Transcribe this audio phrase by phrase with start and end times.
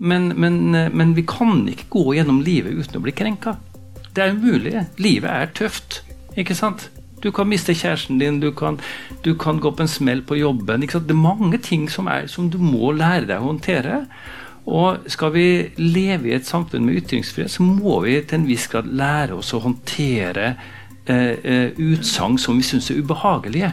[0.00, 3.58] Men, men, men, vi kan ikke gå gjennom livet uten å bli krenka.
[4.16, 4.72] Det er umulig.
[4.96, 6.00] Livet er tøft.
[6.40, 6.88] Ikke sant?
[7.20, 8.78] Du kan miste kjæresten din, du kan,
[9.24, 10.86] du kan gå på en smell på jobben.
[10.86, 13.98] Det er mange ting som, er, som du må lære deg å håndtere.
[14.70, 18.68] Og skal vi leve i et samfunn med ytringsfrihet, så må vi til en viss
[18.72, 20.54] grad lære oss å håndtere
[21.04, 23.72] eh, eh utsagn som vi syns er ubehagelige.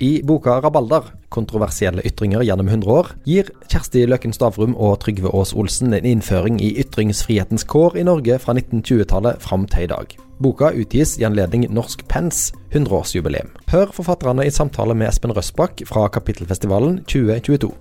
[0.00, 5.52] I boka 'Rabalder kontroversielle ytringer gjennom 100 år' gir Kjersti Løken Stavrum og Trygve Aas
[5.54, 10.16] Olsen en innføring i ytringsfrihetens kår i Norge fra 1920-tallet fram til i dag.
[10.42, 13.52] Boka utgis i anledning Norsk Pens 100-årsjubileum.
[13.72, 17.72] Hør forfatterne i samtale med Espen Røsbakk fra Kapittelfestivalen 2022.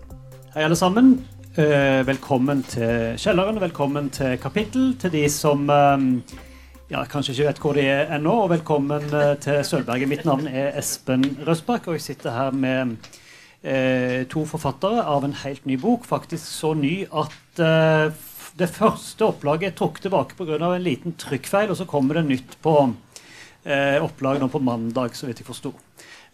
[0.55, 1.17] Hei, alle sammen.
[1.57, 4.95] Eh, velkommen til Kjelleren, velkommen til Kapittel.
[4.99, 6.07] Til de som eh,
[6.91, 8.33] ja, kanskje ikke vet hvor de er ennå.
[8.45, 10.09] Og velkommen eh, til Sølvberget.
[10.11, 12.95] Mitt navn er Espen Røsbakk, og jeg sitter her med
[14.29, 16.05] to forfattere av en helt ny bok.
[16.05, 18.13] Faktisk så ny at eh,
[18.55, 20.59] det første opplaget er trukket tilbake pga.
[20.59, 22.75] en liten trykkfeil, og så kommer det nytt på
[23.65, 25.73] eh, opplaget nå på mandag, så vidt jeg forsto.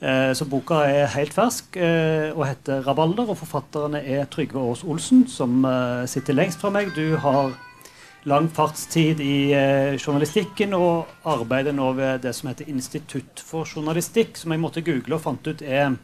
[0.02, 4.84] Eh, så boka er helt fersk eh, og heter 'Rabalder', og forfatterne er Trygve Aas
[4.84, 5.66] Olsen, som
[6.06, 6.94] sitter lengst fra meg.
[6.96, 7.54] Du har
[8.24, 14.38] lang fartstid i eh, journalistikken og arbeider nå ved det som heter Institutt for journalistikk,
[14.38, 15.96] som jeg måtte google og fant ut eh, er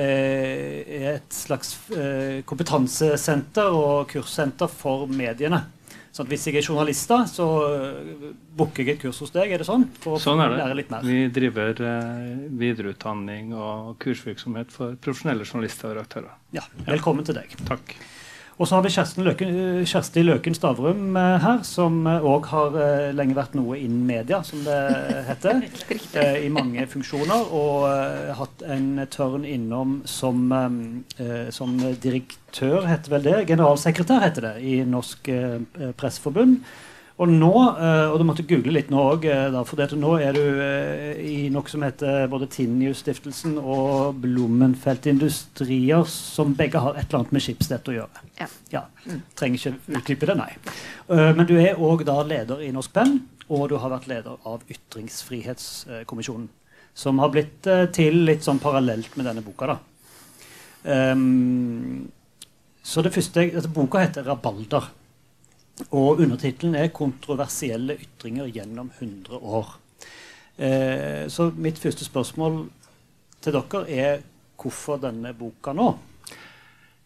[0.00, 5.64] et slags eh, kompetansesenter og kurssenter for mediene.
[6.12, 8.24] Sånn Hvis jeg er journalist, da, så eh,
[8.56, 9.54] booker jeg et kurs hos deg.
[9.54, 9.86] Er det sånn?
[10.04, 11.00] For sånn er det.
[11.06, 16.34] Vi driver eh, videreutdanning og kursvirksomhet for profesjonelle journalister og redaktører.
[16.52, 17.30] Ja, Velkommen ja.
[17.30, 17.56] til deg.
[17.68, 17.96] Takk.
[18.62, 19.54] Og så har vi Løken,
[19.90, 24.38] Kjersti Løken Stavrum eh, her, som òg eh, har eh, lenge vært noe innen media,
[24.46, 24.76] som det
[25.32, 25.64] heter.
[26.38, 27.50] I mange funksjoner.
[27.58, 27.88] Og
[28.38, 30.46] hatt en tørn innom som,
[31.50, 31.74] som
[32.04, 33.36] direktør, heter vel det.
[33.50, 35.32] Generalsekretær heter det i Norsk
[35.98, 36.60] Presseforbund.
[37.22, 40.34] Og nå, eh, og du måtte google litt nå òg, eh, for dette, nå er
[40.34, 47.04] du eh, i noe som heter både Tinius-stiftelsen og Blummenfelt Industrier, som begge har et
[47.06, 48.24] eller annet med Schibsted å gjøre.
[48.40, 48.48] Ja.
[48.72, 48.82] ja.
[49.38, 50.48] Trenger ikke utdype det, nei.
[51.12, 54.64] Men du er òg da leder i Norsk Penn, og du har vært leder av
[54.72, 56.48] Ytringsfrihetskommisjonen.
[56.98, 59.78] Som har blitt til litt sånn parallelt med denne boka, da.
[60.82, 62.10] Um,
[62.82, 64.90] så det første, altså Boka heter 'Rabalder'.
[65.90, 69.78] Og undertittelen er 'Kontroversielle ytringer gjennom 100 år'.
[70.58, 72.68] Eh, så mitt første spørsmål
[73.40, 74.22] til dere er
[74.60, 75.98] hvorfor denne boka nå?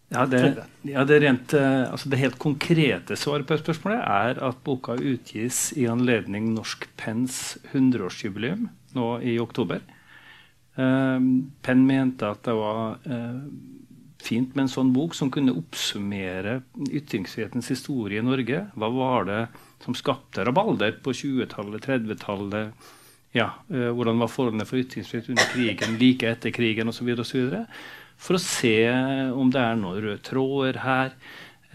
[0.09, 0.41] Ja, det,
[0.87, 5.73] ja, det, rent, eh, altså det helt konkrete svaret på spørsmålet er at boka utgis
[5.75, 9.83] i anledning Norsk Pens 100-årsjubileum nå i oktober.
[10.77, 11.19] Eh,
[11.63, 13.41] Penn mente at det var uh,
[14.27, 16.61] fint med en sånn bok som kunne oppsummere
[16.91, 18.65] ytringsfrihetens historie i Norge.
[18.75, 19.41] Hva var det
[19.85, 22.93] som skapte rabalder på 20-tallet, 30-tallet?
[23.37, 27.11] Ja, uh, hvordan var forholdene for ytringsfrihet under krigen, like etter krigen osv.
[28.17, 28.79] For å se
[29.37, 31.13] om det er noen røde tråder her.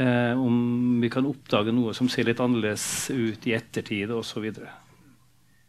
[0.02, 4.48] Eh, om vi kan oppdage noe som ser litt annerledes ut i ettertid osv.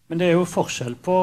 [0.09, 1.16] Men det er jo forskjell på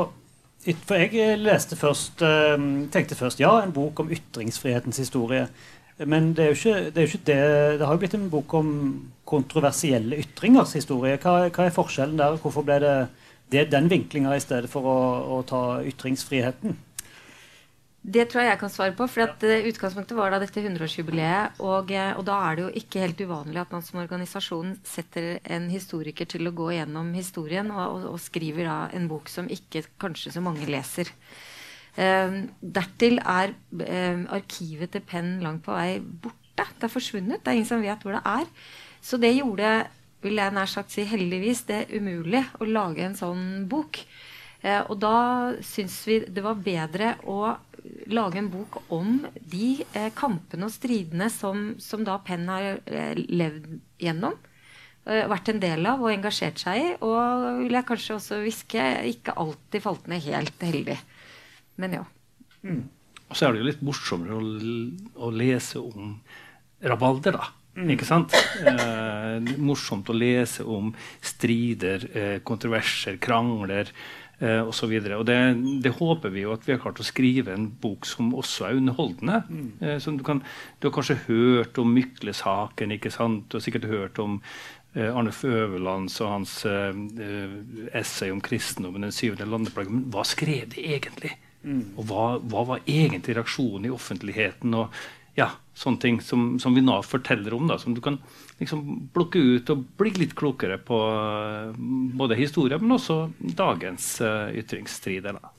[0.60, 5.48] for jeg leste først, ehm, tenkte først ja, en bok om ytringsfrihetens historie.
[6.06, 7.80] Men det er jo ikke det, jo ikke det.
[7.80, 8.70] det har jo blitt en bok om
[9.28, 11.18] kontroversielle ytringers historie.
[11.20, 12.38] Hva, hva er forskjellen der?
[12.40, 12.94] Hvorfor ble det,
[13.52, 15.00] det den vinklinga i stedet for å,
[15.40, 16.78] å ta ytringsfriheten?
[18.00, 19.08] Det tror jeg jeg kan svare på.
[19.12, 21.60] for at, uh, Utgangspunktet var da dette 100-årsjubileet.
[21.60, 25.40] Og, uh, og, da er det jo ikke helt uvanlig at man som organisasjon setter
[25.44, 29.52] en historiker til å gå gjennom historien, og, og, og skriver da en bok som
[29.52, 31.12] ikke kanskje så mange leser.
[32.00, 33.52] Uh, dertil er
[34.32, 36.40] arkivet til Penn langt på vei borte.
[36.56, 37.44] Det er forsvunnet.
[37.44, 38.48] Det er ingen som vet hvor det er.
[39.04, 39.90] Så det gjorde
[40.24, 44.02] vil jeg nær sagt si heldigvis det umulig å lage en sånn bok.
[44.68, 45.16] og da
[45.64, 47.54] syns vi det var bedre å
[48.12, 53.14] lage en bok om de eh, kampene og stridene som, som da Penn har eh,
[53.16, 54.38] levd gjennom.
[55.10, 56.88] Eh, vært en del av og engasjert seg i.
[57.06, 61.00] Og vil jeg kanskje også hviske ikke alltid falt ned helt heldig.
[61.80, 62.06] Men ja.
[62.64, 62.84] Mm.
[63.30, 64.44] Og så er det jo litt morsommere å,
[65.28, 66.18] å lese om
[66.82, 67.50] rabalder, da.
[67.80, 67.92] Mm.
[67.94, 68.34] Ikke sant?
[68.60, 70.90] Eh, morsomt å lese om
[71.24, 73.94] strider, eh, kontroverser, krangler
[74.40, 74.96] eh, osv.
[75.28, 75.38] Det,
[75.84, 78.80] det håper vi jo at vi har klart å skrive en bok som også er
[78.80, 79.42] underholdende.
[79.50, 79.70] Mm.
[79.84, 80.42] Eh, du, kan,
[80.80, 83.48] du, har kanskje hørt om Mykle-saken, ikke sant?
[83.50, 84.40] Du har sikkert hørt om
[84.96, 86.90] eh, Arne Føvelands og hans eh,
[87.26, 87.60] eh,
[88.00, 90.00] essay om kristendommen, den syvende landeplagen.
[90.00, 91.36] Men hva skrev de egentlig?
[91.60, 91.96] Mm.
[92.00, 94.76] Og hva, hva, var egentlig reaksjonen i offentligheten?
[94.80, 94.94] Og
[95.40, 95.50] ja,
[95.80, 97.68] sånne ting som, som, vi nå forteller om.
[97.70, 98.20] Da, som du kan
[98.60, 98.84] liksom
[99.16, 101.72] plukke ut og bli litt klokere på uh,
[102.20, 105.40] både historie, men også dagens uh, ytringsstrider.
[105.40, 105.54] Da.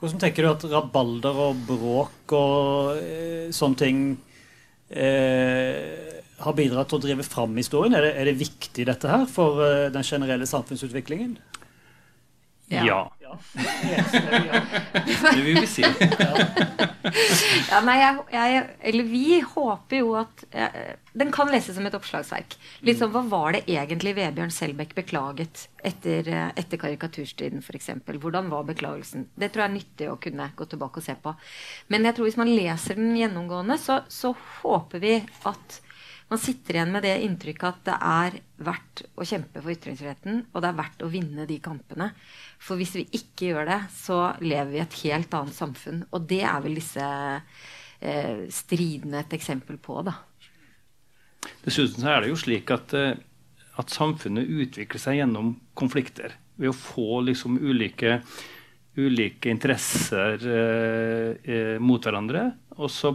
[0.00, 4.06] Hvordan tenker du at rabalder og bråk og uh, sånne ting
[4.94, 7.96] har bidratt til å drive fram historien?
[7.96, 9.58] Er det, er det viktig dette her for
[9.90, 11.32] den generelle samfunnsutviklingen?
[12.74, 13.12] Ja.
[13.22, 13.38] ja.
[15.34, 15.84] det vil vi si.
[17.70, 21.94] ja, nei, jeg, jeg, eller vi håper jo at jeg, Den kan leses som et
[21.96, 22.56] oppslagsverk.
[22.86, 27.92] Litt sånn, Hva var det egentlig Vebjørn Selbekk beklaget etter, etter karikaturstriden f.eks.?
[28.10, 29.28] Hvordan var beklagelsen?
[29.38, 31.34] Det tror jeg er nyttig å kunne gå tilbake og se på.
[31.94, 35.18] Men jeg tror hvis man leser den gjennomgående, så, så håper vi
[35.50, 35.80] at
[36.30, 40.62] man sitter igjen med det inntrykket at det er verdt å kjempe for ytringsfriheten, og
[40.64, 42.10] det er verdt å vinne de kampene.
[42.62, 46.00] For hvis vi ikke gjør det, så lever vi i et helt annet samfunn.
[46.16, 50.16] Og det er vel disse eh, stridene et eksempel på, da.
[51.64, 53.20] Dessuten så er det jo slik at, eh,
[53.80, 56.38] at samfunnet utvikler seg gjennom konflikter.
[56.56, 58.22] Ved å få liksom ulike,
[58.96, 62.48] ulike interesser eh, eh mot hverandre.
[62.80, 63.12] Og så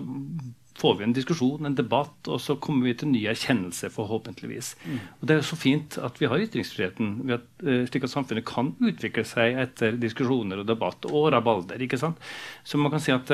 [0.79, 4.75] får vi en diskusjon, en debatt, og så kommer vi til ny erkjennelse, forhåpentligvis.
[4.85, 4.99] Mm.
[5.19, 8.47] Og Det er jo så fint at vi har ytringsfriheten, at, uh, slik at samfunnet
[8.47, 11.81] kan utvikle seg etter diskusjoner og debatt og rabalder.
[11.81, 12.21] ikke sant?
[12.63, 13.31] Så man kan si at,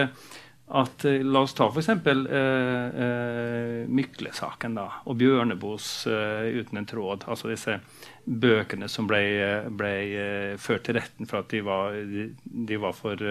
[0.65, 1.91] at uh, La oss ta f.eks.
[2.01, 7.27] Uh, Mykle-saken da, og Bjørneboes uh, 'Uten en tråd'.
[7.29, 7.77] altså disse
[8.25, 9.21] bøkene som ble,
[9.69, 13.21] ble ført til retten for at de var, de, var for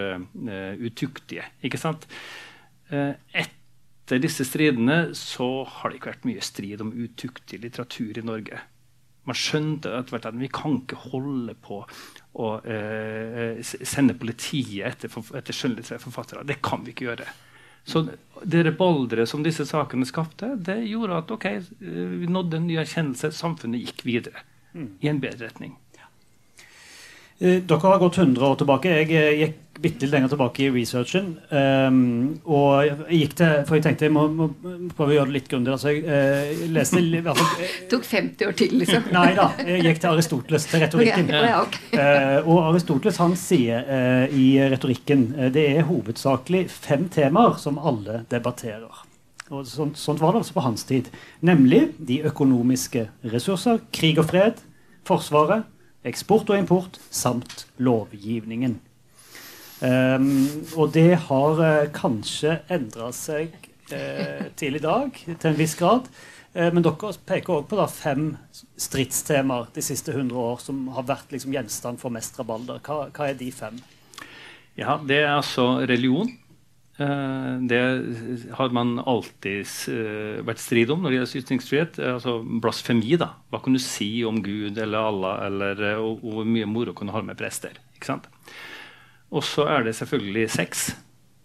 [0.78, 1.43] utuktige.
[1.67, 2.06] ikke sant?
[2.94, 3.50] Et
[4.04, 8.58] etter disse stridene så har det ikke vært mye strid om utuktig litteratur i Norge.
[9.24, 11.78] Man skjønte at vi kan ikke holde på
[12.36, 15.08] å eh, sende politiet etter,
[15.40, 16.44] etter skjønnlitterære forfattere.
[16.44, 17.30] Det kan vi ikke gjøre.
[17.88, 18.02] Så
[18.44, 22.76] det rebalderet som disse sakene skapte, det gjorde at ok, eh, vi nådde en ny
[22.84, 23.32] erkjennelse.
[23.32, 24.44] Samfunnet gikk videre
[24.76, 24.90] mm.
[25.00, 25.78] i en bedre retning.
[27.38, 28.96] Eh, dere har gått 100 år tilbake.
[29.02, 31.32] Jeg eh, gikk bitte litt lenger tilbake i researchen.
[31.50, 31.96] Um,
[32.46, 34.46] og jeg gikk til, For jeg tenkte jeg må, må
[34.94, 35.72] prøve å gjøre det litt grundig.
[35.75, 39.08] Altså, jeg uh, leste i hvert fall Tok 50 år til, liksom?
[39.14, 39.48] Nei da.
[39.66, 41.32] Jeg gikk til Aristoteles, til retorikken.
[41.32, 41.50] Okay.
[41.50, 41.98] Ja, okay.
[41.98, 48.22] uh, og Aristoteles han sier uh, i retorikken det er hovedsakelig fem temaer som alle
[48.31, 49.02] debatterer.
[49.50, 51.10] Og sånt, sånt var det altså på hans tid.
[51.44, 54.62] Nemlig de økonomiske ressurser, krig og fred,
[55.04, 55.66] Forsvaret,
[56.04, 58.78] eksport og import samt lovgivningen.
[59.84, 60.28] Um,
[60.78, 63.52] og det har uh, kanskje endra seg
[63.90, 66.06] uh, til i dag til en viss grad.
[66.54, 68.30] Uh, men dere peker òg på da, fem
[68.80, 72.80] stridstemaer de siste 100 år som har vært liksom, gjenstand for mest rabalder.
[72.86, 73.82] Hva, hva, er de fem?
[74.78, 76.32] Ja, Det er altså religion.
[76.94, 77.79] Det
[78.55, 79.67] har man alltid
[80.46, 81.99] vært strid om når det gjelder ytringsfrihet.
[82.06, 83.17] Altså blasfemi.
[83.19, 83.32] da.
[83.50, 85.82] Hva kan du si om Gud eller Allah, eller
[86.23, 87.75] hvor mye moro kan du ha med prester?
[87.96, 88.29] ikke sant?
[89.35, 90.93] Og så er det selvfølgelig sex.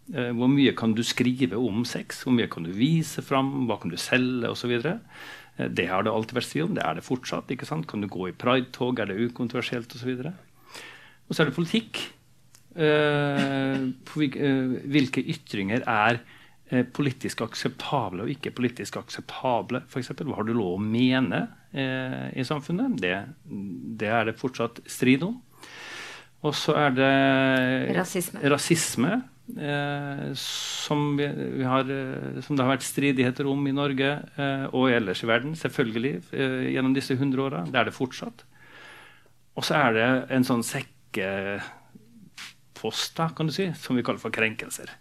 [0.09, 2.23] Eh, hvor mye kan du skrive om sex?
[2.25, 3.67] Hvor mye kan du vise fram?
[3.69, 4.49] Hva kan du selge?
[4.49, 4.73] Osv.
[4.85, 6.75] Eh, det har det alltid vært strid om.
[6.77, 7.51] Det er det fortsatt.
[7.51, 7.87] ikke sant?
[7.87, 8.99] Kan du gå i pridetog?
[8.99, 9.93] Er det ukontroversielt?
[9.93, 10.33] Og så,
[11.29, 12.01] og så er det politikk.
[12.75, 16.21] Eh, hvilke ytringer er
[16.93, 19.81] politisk akseptable og ikke politisk akseptable?
[19.89, 22.95] Eksempel, hva har du lov å mene i samfunnet?
[23.01, 23.15] Det,
[23.97, 25.39] det er det fortsatt strid om.
[26.45, 27.09] Og så er det
[27.97, 28.41] rasisme.
[28.53, 29.11] rasisme
[29.57, 31.27] eh, som, vi,
[31.59, 35.29] vi har, eh, som, det har vært stridigheter om i Norge eh, og ellers i
[35.29, 35.57] verden.
[35.59, 37.65] Selvfølgelig eh, gjennom disse 100 åra.
[37.67, 38.45] Det er det fortsatt.
[39.59, 41.75] Og så er det en sånn sekkepost
[43.17, 44.91] da, kan du si, som vi kaller for krenkelser.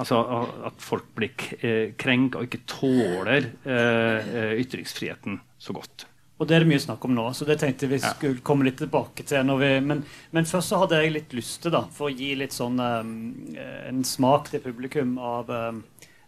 [0.00, 0.22] Altså
[0.68, 6.06] at folk blir eh, krenka og ikke tåler eh, ytringsfriheten så godt.
[6.40, 8.80] Og det er det mye snakk om nå, så det tenkte vi skulle komme litt
[8.80, 9.52] tilbake til.
[9.60, 10.00] Vi, men,
[10.34, 13.12] men, først så hadde jeg litt lyst til, da, for å gi litt sånn um,
[13.54, 15.78] en smak til publikum av, um,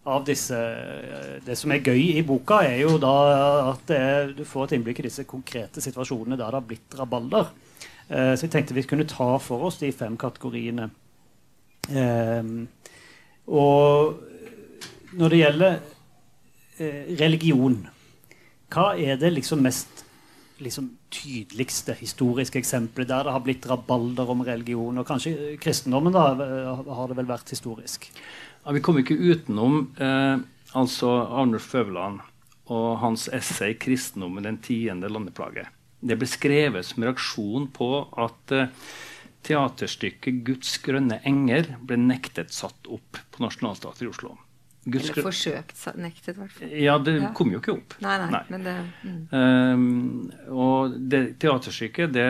[0.06, 0.60] av disse
[1.42, 3.16] Det som er gøy i boka, er jo da
[3.72, 7.50] at er, du får et innblikk i disse konkrete situasjonene der det har blitt rabalder.
[8.10, 10.90] Uh, så jeg tenkte vi kunne ta for oss de fem kategoriene.
[11.88, 12.68] Um,
[13.46, 14.20] og
[15.12, 15.74] når det gjelder
[16.80, 17.82] uh, religion
[18.74, 20.02] hva er det liksom mest
[20.62, 24.98] liksom, tydeligste historiske eksempelet der det har blitt rabalder om religion?
[24.98, 28.08] Og kanskje kristendommen da, har det vel vært historisk?
[28.64, 30.42] Ja, vi kommer ikke utenom eh,
[30.74, 32.22] altså Arnulf Føveland
[32.72, 35.68] og hans essay 'Kristendommen den tiende landeplage'.
[36.04, 38.72] Det ble skrevet som reaksjon på at eh,
[39.44, 44.36] teaterstykket 'Guds grønne enger' ble nektet satt opp på Nationaltheatret i Oslo.
[44.84, 46.72] Guds Eller forsøkt nektet, i hvert fall.
[46.76, 47.30] Ja, det Ja.
[47.32, 47.94] kom jo ikke opp.
[48.04, 48.42] Nei, nei, Nei.
[48.50, 49.22] men det mm.
[49.32, 52.28] Um, og det teaterstykket, det,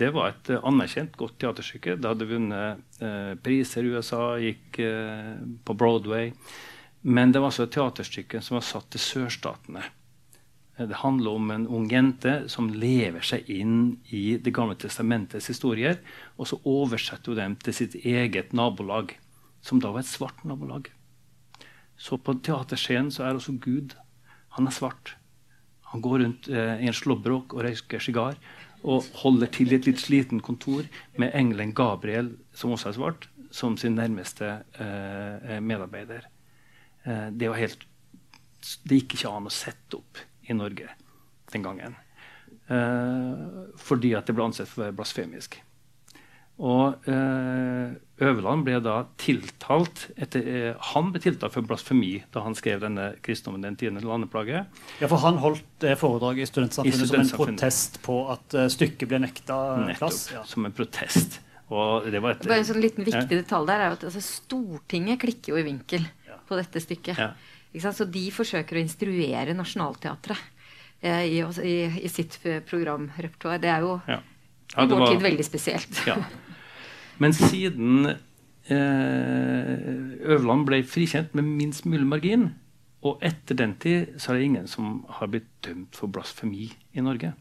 [0.00, 1.98] det var et anerkjent godt teaterstykke.
[2.00, 6.32] Det hadde vunnet uh, priser i USA, gikk uh, på Broadway.
[7.02, 9.84] Men det var altså et teaterstykke som var satt til sørstatene.
[10.80, 15.46] Eh, Det handler om en ung jente som lever seg inn i Det gamle testamentets
[15.46, 16.00] historier.
[16.38, 19.16] Og så oversetter hun dem til sitt eget nabolag,
[19.62, 20.90] som da var et svart nabolag.
[21.98, 23.94] Så på teaterscenen så er også Gud.
[24.56, 25.16] Han er svart.
[25.92, 28.36] Han går rundt eh, i en slåbrok og røyker sigar
[28.82, 30.86] og holder til i et litt sliten kontor
[31.18, 36.24] med engelen Gabriel, som også er svart, som sin nærmeste eh, medarbeider.
[37.04, 37.84] Eh, det, helt,
[38.88, 40.88] det gikk ikke an å sette opp i Norge
[41.52, 41.96] den gangen.
[42.70, 45.58] Eh, fordi at det ble ansett for å være blasfemisk.
[46.60, 52.54] Og eh, Øverland ble da tiltalt etter, eh, Han ble tiltalt for blasfemi da han
[52.58, 54.66] skrev denne 'Kristendommen den tiende landeplage'.
[55.00, 58.66] Ja, for han holdt det foredraget i Studentsamfunnet, I som en protest på at uh,
[58.68, 59.56] stykket ble nekta
[59.86, 59.98] Nettopp.
[60.04, 60.20] plass.
[60.34, 60.44] Ja.
[60.44, 61.40] Som en protest.
[61.70, 63.40] Og det var et Bare en sånn liten viktig Ja.
[63.40, 66.04] detalj der er at altså, Stortinget klikker jo i vinkel
[66.46, 67.16] på dette stykket.
[67.16, 67.32] Ja.
[67.78, 70.38] Så de forsøker å instruere Nationaltheatret
[71.02, 73.60] eh, i, i, i sitt eh, programrepertoar.
[73.62, 74.18] Det er jo ja.
[74.74, 76.00] Ja, i vår var- tid veldig spesielt.
[76.06, 76.16] Ja.
[77.18, 78.06] Men siden
[78.70, 79.76] eh,
[80.30, 82.50] Øverland ble frikjent med minst mulig margin,
[83.02, 87.00] og etter den tid så er det ingen som har blitt dømt for blasfemi i
[87.04, 87.32] Norge.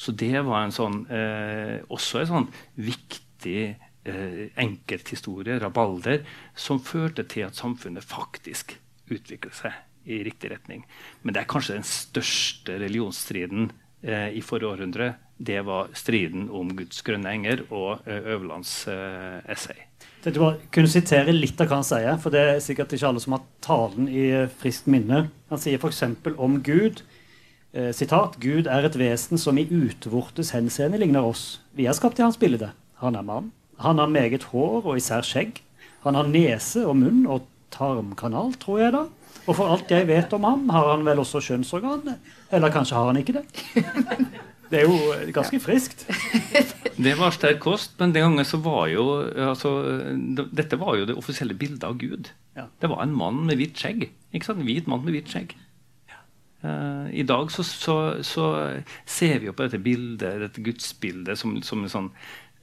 [0.00, 2.48] Så det var en sånn, eh, også en sånn
[2.80, 3.76] viktig
[4.08, 6.24] eh, enkelthistorie, rabalder,
[6.56, 8.78] som førte til at samfunnet faktisk
[9.10, 9.76] utviklet seg
[10.10, 10.86] i riktig retning.
[11.22, 13.70] Men det er kanskje den største religionsstriden
[14.02, 15.12] eh, i forrige århundre.
[15.40, 19.86] Det var striden om Guds grønne enger og eh, Øverlands eh, essay.
[20.20, 23.22] Tenkte bare kunne sitere litt av hva han sier, for det er sikkert ikke alle
[23.24, 25.28] som har talen i eh, friskt minne.
[25.52, 26.02] Han sier f.eks.
[26.36, 27.00] om Gud
[27.72, 31.62] eh, sitat, Gud er et vesen som i utvortes henseende ligner oss.
[31.76, 32.72] Vi er skapt i hans bilde.
[33.00, 33.48] Han er mann.
[33.80, 35.62] Han har meget hår og især skjegg.
[36.04, 39.06] Han har nese og munn og tarmkanal, tror jeg da.
[39.46, 42.14] Og for alt jeg vet om ham, har han vel også kjønnsorgan?
[42.52, 43.44] Eller kanskje har han ikke det?
[44.70, 46.04] Det er jo ganske friskt.
[47.00, 49.70] Det var sterk kost, men den gangen så var jo altså,
[50.52, 52.30] Dette var jo det offisielle bildet av Gud.
[52.54, 52.68] Ja.
[52.78, 54.04] Det var en mann med hvitt skjegg.
[54.30, 54.62] Ikke sant?
[54.62, 55.56] En hvit mann med hvitt skjegg.
[56.60, 57.96] Uh, I dag så, så,
[58.26, 58.46] så
[59.08, 62.10] ser vi jo på dette bildet, dette gudsbildet, som, som en sånn,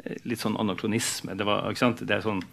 [0.06, 1.34] eh, litt sånn anakronisme.
[1.36, 2.04] Det, var, ikke sant?
[2.06, 2.44] det er sånn,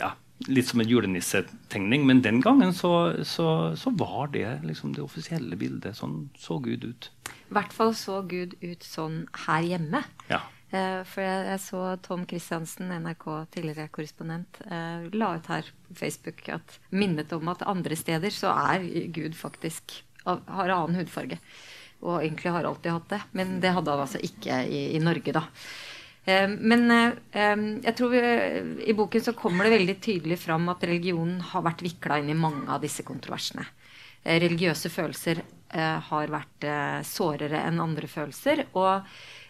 [0.00, 0.14] ja,
[0.48, 2.06] litt som en julenissetegning.
[2.06, 2.92] Men den gangen så,
[3.24, 5.96] så, så var det liksom det offisielle bildet.
[5.98, 7.10] Sånn så Gud ut.
[7.48, 10.02] I hvert fall så Gud ut sånn her hjemme.
[10.30, 10.42] Ja.
[10.74, 15.98] Eh, for jeg, jeg så Tom Christiansen, NRK tidligere korrespondent, eh, la ut her på
[16.02, 21.38] Facebook at minnet om at andre steder så er Gud faktisk av, har annen hudfarge.
[22.04, 23.20] Og egentlig har alltid hatt det.
[23.38, 25.46] Men det hadde han altså ikke i, i Norge, da.
[26.26, 27.56] Eh, men eh, eh,
[27.86, 28.20] jeg tror vi,
[28.90, 32.38] i boken så kommer det veldig tydelig fram at religionen har vært vikla inn i
[32.38, 33.62] mange av disse kontroversene.
[34.24, 38.64] Eh, religiøse følelser eh, har vært eh, sårere enn andre følelser.
[38.74, 39.06] Og,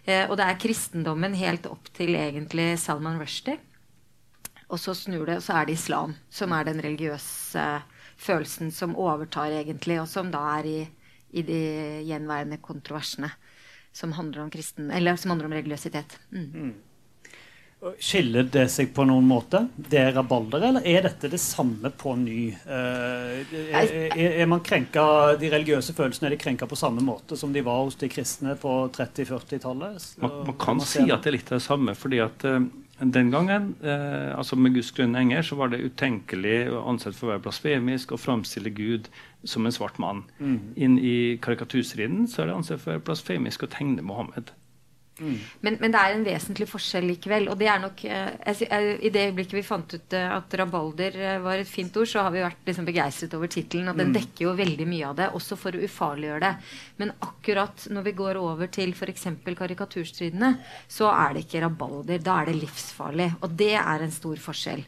[0.06, 3.56] og det er kristendommen helt opp til egentlig Salman Rushdie.
[4.70, 7.64] Og så snur det, og så er det islam som er den religiøse
[8.18, 10.78] følelsen som overtar, egentlig, og som da er i,
[11.34, 11.58] i de
[12.06, 13.32] gjenværende kontroversene
[13.96, 16.18] som handler om kristen, eller som handler om religiøsitet.
[16.32, 16.74] Mm.
[18.00, 19.60] Skiller det seg på noen måte?
[19.76, 22.48] Det er rabalder, eller er dette det samme på ny?
[22.52, 25.04] Eh, er, er, man krenka,
[25.40, 28.56] De religiøse følelsene er de krenka på samme måte som de var hos de kristne
[28.60, 30.08] på 30-40-tallet?
[30.24, 32.58] Man, man kan si at det er litt av det samme, fordi at eh,
[33.00, 37.28] den gangen, eh, altså med Guds grønne enger, så var det utenkelig å ansett for
[37.28, 39.10] å være blasfemisk å framstille Gud
[39.44, 40.24] som en svart mann.
[40.76, 44.54] Inn i karikaturstriden så er det ansett for å være blasfemisk å tegne Mohammed.
[45.18, 47.48] Men, men det er en vesentlig forskjell likevel.
[47.52, 50.56] Og det er nok eh, jeg, eh, I det øyeblikket vi fant ut eh, at
[50.60, 53.88] rabalder var et fint ord, så har vi vært liksom begeistret over tittelen.
[53.92, 56.52] Og den dekker jo veldig mye av det, også for å ufarliggjøre det.
[57.00, 59.28] Men akkurat når vi går over til f.eks.
[59.46, 60.52] karikaturstridene,
[60.88, 62.20] så er det ikke rabalder.
[62.24, 63.30] Da er det livsfarlig.
[63.40, 64.84] Og det er en stor forskjell.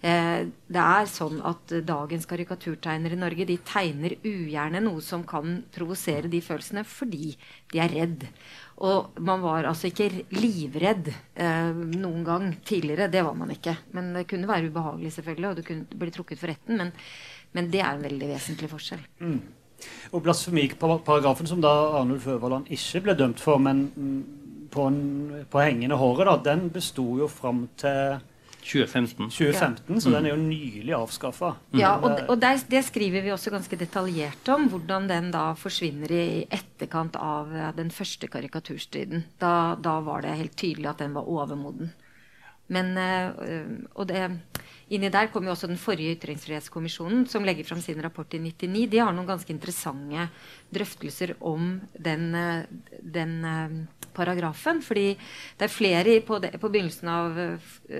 [0.00, 5.62] Eh, det er sånn at dagens karikaturtegnere i Norge de tegner ugjerne noe som kan
[5.72, 7.34] provosere de følelsene, fordi
[7.72, 8.28] de er redd.
[8.80, 13.10] Og man var altså ikke livredd eh, noen gang tidligere.
[13.12, 13.74] Det var man ikke.
[13.96, 16.80] Men det kunne være ubehagelig, selvfølgelig, og du kunne bli trukket for retten.
[16.80, 16.92] Men,
[17.56, 19.02] men det er en veldig vesentlig forskjell.
[20.12, 24.18] Og blasfemiparagrafen, som da Arnulf Øverland ikke ble dømt for, men mm,
[24.72, 28.16] på, en, på hengende håret, da, den besto jo fram til
[28.60, 29.30] 2015.
[29.30, 31.54] 2015 så den er jo nylig avskaffa.
[31.76, 34.68] Ja, og, og der, det skriver vi også ganske detaljert om.
[34.72, 39.24] Hvordan den da forsvinner i etterkant av eh, den første karikaturstriden.
[39.42, 41.92] Da, da var det helt tydelig at den var overmoden.
[42.70, 43.64] Men, øh,
[43.94, 44.22] og det,
[44.90, 48.88] inni der kom jo også den forrige ytringsfrihetskommisjonen, som legger fram sin rapport i 99.
[48.90, 50.28] De har noen ganske interessante
[50.74, 52.64] drøftelser om den, øh,
[53.00, 53.76] den øh,
[54.14, 54.82] paragrafen.
[54.82, 55.14] Fordi
[55.58, 57.38] det er flere på, det, på begynnelsen av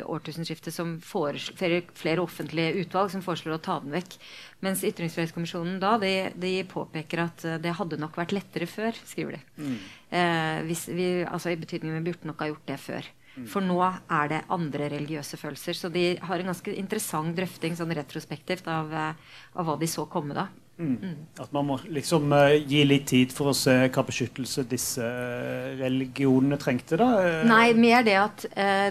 [0.04, 4.18] årtusenskiftet som foreslår, flere offentlige utvalg som foreslår å ta den vekk.
[4.64, 9.42] Mens Ytringsfrihetskommisjonen da de, de påpeker at det hadde nok vært lettere før, skriver de.
[9.62, 9.78] Mm.
[10.10, 13.08] Eh, hvis vi, altså I betydningen vi burde nok ha gjort det før.
[13.48, 15.76] For nå er det andre religiøse følelser.
[15.78, 20.06] Så de har en ganske interessant drøfting sånn retrospektivt av, eh, av hva de så
[20.10, 20.48] komme da.
[20.80, 20.96] Mm.
[20.96, 21.16] Mm.
[21.44, 25.74] At man må liksom uh, gi litt tid for å se hva beskyttelse disse uh,
[25.76, 26.96] religionene trengte?
[26.96, 27.10] da?
[27.44, 28.88] Nei, mer det at uh,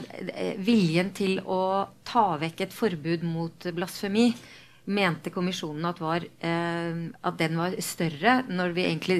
[0.62, 4.29] viljen til å ta vekk et forbud mot blasfemi
[4.89, 9.18] mente kommisjonen at, var, at den var større når vi egentlig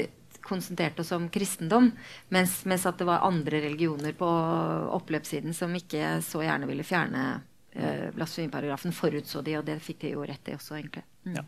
[0.50, 1.92] konsentrerte oss om kristendom,
[2.34, 4.30] mens, mens, at det var andre religioner på
[4.98, 7.24] oppløpssiden som ikke så gjerne ville fjerne
[7.72, 8.96] eh, blasfemiparagrafen.
[8.96, 11.06] Forutså de, og det fikk de jo rett i også, egentlig.
[11.28, 11.38] Mm.
[11.38, 11.46] Ja.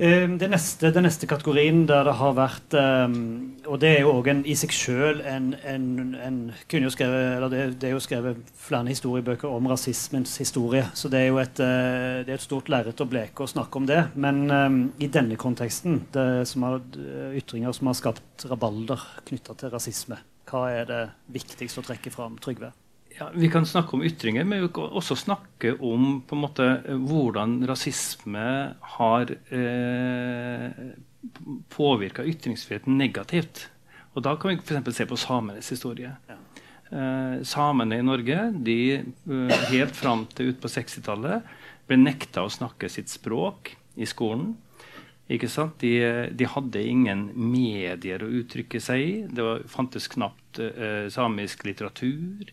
[0.00, 3.16] Ehm, det neste, den neste kategorien der det har vært um,
[3.68, 6.38] Og det er jo òg i seg sjøl en, en, en,
[6.72, 10.86] kunne jo skrevet, eller det, det, er jo skrevet flere historiebøker om rasismens historie.
[10.96, 13.82] Så det er jo et, uh, det er et stort lerret å bleke å snakke
[13.82, 14.00] om det.
[14.16, 16.80] Men um, i denne konteksten, det som har,
[17.36, 20.16] ytringer som har skapt rabalder knytta til rasisme,
[20.48, 21.02] hva er det
[21.36, 22.72] viktigst å trekke fram, Trygve?
[23.20, 26.68] Ja, vi kan snakke om ytringer, men vi kan også snakke om på en måte,
[26.88, 28.44] hvordan rasisme
[28.94, 30.94] har eh,
[31.74, 33.66] påvirka ytringsfriheten negativt.
[34.14, 34.96] Og Da kan vi f.eks.
[34.96, 36.14] se på samenes historie.
[36.30, 36.38] Ja.
[36.90, 41.44] Eh, samene i Norge de, eh, helt fram til ut på 60-tallet
[41.86, 44.56] ble nekta å snakke sitt språk i skolen.
[45.30, 45.76] Ikke sant?
[45.84, 45.92] De,
[46.34, 49.16] de, hadde ingen medier å uttrykke seg i.
[49.28, 52.48] Det var, fantes knapt eh, samisk litteratur.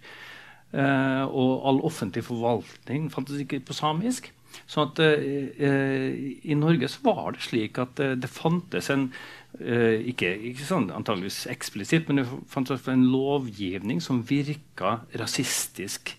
[0.73, 4.33] Uh, og all offentlig forvaltning fantes ikke på samisk.
[4.67, 6.11] Så at uh,
[6.43, 9.11] i Norge så var det slik at det fantes en
[9.57, 16.11] ikke, ikke sånn antageligvis eksplisitt, men det fantes en lovgivning som virka rasistisk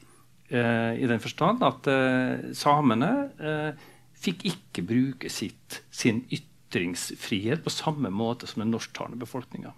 [0.48, 1.86] i den forstand at
[2.56, 3.10] samene
[4.18, 9.76] fikk ikke bruke sitt, sin ytringsfrihet på samme måte som den norsktalende befolkninga.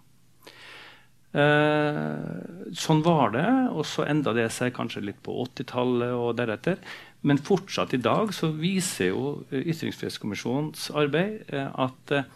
[1.31, 6.81] Eh, sånn var det, og så enda det seg kanskje litt på 80-tallet og deretter.
[7.23, 12.27] Men fortsatt i dag så viser jo Ytringsfrihetskommisjonens arbeid eh, at eh,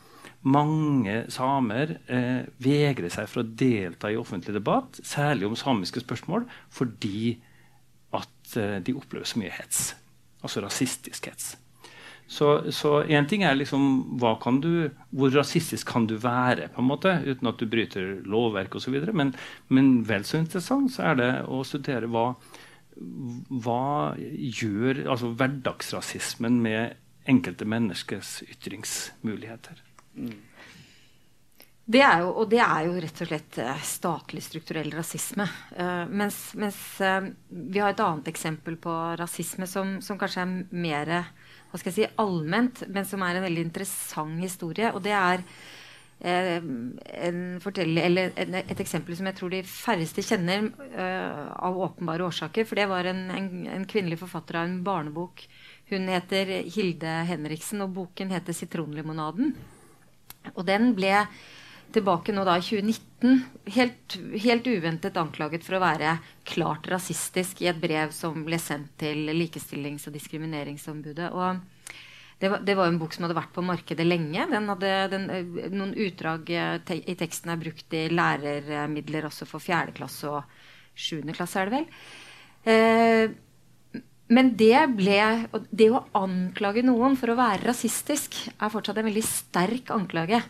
[0.44, 6.44] mange samer eh, vegrer seg for å delta i offentlig debatt, særlig om samiske spørsmål,
[6.72, 7.38] fordi
[8.14, 9.94] at eh, de opplever så mye hets.
[10.44, 11.54] Altså rasistisk hets.
[12.26, 14.16] Så én ting er liksom
[14.62, 18.96] du, hvor rasistisk kan du være, på en måte, uten at du bryter lovverk osv.
[19.12, 19.34] Men,
[19.68, 22.32] men vel så interessant så er det å studere hva,
[23.50, 26.96] hva gjør altså hverdagsrasismen med
[27.28, 29.84] enkelte menneskers ytringsmuligheter.
[31.84, 35.44] Det er jo, og det er jo rett og slett eh, statlig strukturell rasisme.
[35.76, 40.54] Uh, mens, mens uh, vi har et annet eksempel på rasisme som, som kanskje er
[40.72, 41.12] mer
[41.74, 44.92] hva skal jeg si, allment, men som er en veldig interessant historie.
[44.94, 45.40] Og det er
[46.22, 46.62] eh,
[47.26, 52.68] en, et eksempel som jeg tror de færreste kjenner eh, av åpenbare årsaker.
[52.70, 55.42] For det var en, en, en, kvinnelig forfatter av en barnebok.
[55.90, 59.50] Hun heter Hilde Henriksen, og boken heter 'Sitronlimonaden'.
[60.54, 61.24] Og den ble
[61.94, 63.38] tilbake nå da i 2019
[63.76, 66.16] helt, helt, uventet anklaget for å være
[66.48, 71.30] klart rasistisk i et brev som ble sendt til Likestillings- og diskrimineringsombudet.
[71.32, 71.62] Og
[72.42, 74.44] det var, det var, en bok som hadde vært på markedet lenge.
[74.50, 79.48] Den hadde, den, eh, noen utdrag eh, te, i teksten er brukt i lærermidler også
[79.48, 79.94] for 4.
[79.96, 80.42] klasse og
[80.94, 81.22] 7.
[81.32, 81.88] klasse, er det vel.
[82.74, 84.02] Eh,
[84.34, 85.18] men det ble
[85.68, 90.40] Det å anklage noen for å være rasistisk er fortsatt en veldig sterk anklage.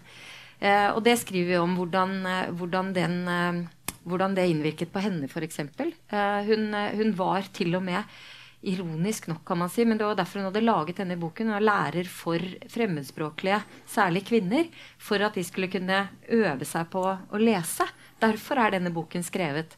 [0.61, 5.03] Eh, og det skriver vi om hvordan, eh, hvordan, den, eh, hvordan det innvirket på
[5.05, 5.61] henne, f.eks.
[5.61, 8.17] Eh, hun, hun var til og med
[8.65, 11.51] ironisk nok, kan man si, men det var derfor hun hadde laget denne boken.
[11.51, 12.41] Hun var lærer for
[12.73, 17.87] fremmedspråklige, særlig kvinner, for at de skulle kunne øve seg på å lese.
[18.23, 19.77] Derfor er denne boken skrevet.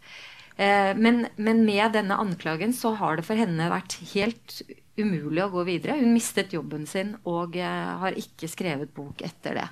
[0.57, 4.61] Eh, men, men, med denne anklagen så har det for henne vært helt
[4.97, 5.99] umulig å gå videre.
[6.01, 9.67] Hun mistet jobben sin og eh, har ikke skrevet bok etter det.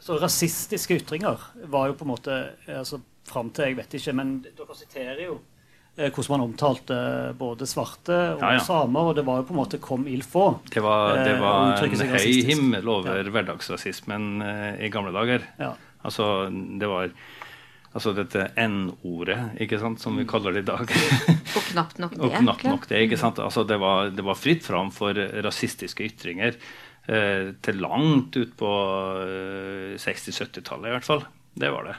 [0.00, 1.38] Så rasistiske ytringer
[1.70, 2.36] var jo på en måte
[2.66, 5.34] altså, Fram til jeg vet ikke, men dere siterer jo
[5.96, 6.96] eh, hvordan man omtalte
[7.38, 8.62] både svarte og Ja, ja.
[8.64, 9.10] samer.
[9.12, 10.58] Og det var jo på en måte kom il få'.
[10.72, 12.48] Det var, det Eh, var eh, en høy rasistisk.
[12.48, 15.44] himmel over hverdagsrasismen eh, i gamle dager.
[15.60, 15.74] Ja.
[16.02, 16.48] Altså,
[16.80, 17.10] det var
[17.94, 20.80] altså dette N-ordet, ikke sant, som vi kaller det i dag.
[21.56, 22.20] Og knapt nok det.
[22.24, 23.00] Og knapt nok det.
[23.06, 23.38] ikke sant?
[23.38, 26.58] Altså, det, var, det var fritt fram for rasistiske ytringer eh,
[27.64, 28.70] til langt ut på
[29.24, 31.24] eh, 60-70-tallet, i hvert fall.
[31.58, 31.96] Det var det.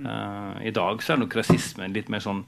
[0.00, 2.44] Eh, I dag så er nok rasismen litt mer sånn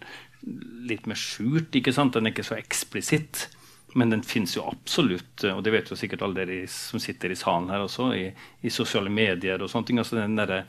[0.87, 1.75] litt mer skjult.
[1.75, 2.15] ikke sant?
[2.15, 3.49] Den er ikke så eksplisitt.
[3.97, 7.39] Men den fins jo absolutt, og det vet jo sikkert alle dere som sitter i
[7.39, 8.27] salen her også, i,
[8.61, 10.01] i sosiale medier og sånne ting.
[10.03, 10.67] altså den derre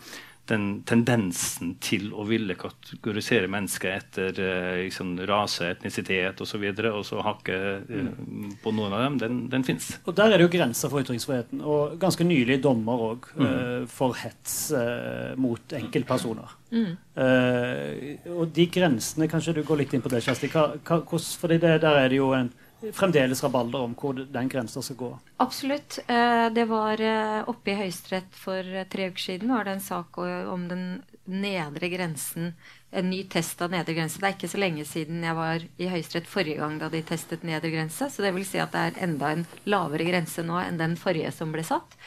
[0.49, 6.61] den tendensen til å ville kategorisere mennesker etter eh, liksom, rase, etnisitet osv., og, så
[6.61, 8.59] videre, og så hakke mm.
[8.63, 9.91] på noen av dem, den, den fins.
[10.07, 11.61] Og der er det jo grenser for ytringsfriheten.
[11.61, 13.45] Og ganske nylig dommer òg Mm.
[13.45, 16.53] uh, for hets uh, mot enkeltpersoner.
[16.71, 16.95] Mm.
[17.17, 20.49] Uh, og de grensene Kanskje du går litt inn på det, Kjersti.
[20.53, 22.51] Hva, hva, hvordan, fordi det, der er det jo en,
[22.93, 25.11] fremdeles rabalder om hvor den grensa skal gå.
[25.43, 25.99] Absolutt.
[26.07, 29.53] Eh, Det var eh, oppe i Høyesterett for eh, tre uker siden.
[29.53, 32.53] var det en sak om den nedre grensen.
[32.91, 34.19] En ny test av nedre grense.
[34.19, 37.43] Det er ikke så lenge siden jeg var i Høyesterett forrige gang da de testet
[37.43, 38.09] nedre grense.
[38.09, 41.33] Så det vil si at det er enda en lavere grense nå enn den forrige
[41.35, 41.97] som ble satt.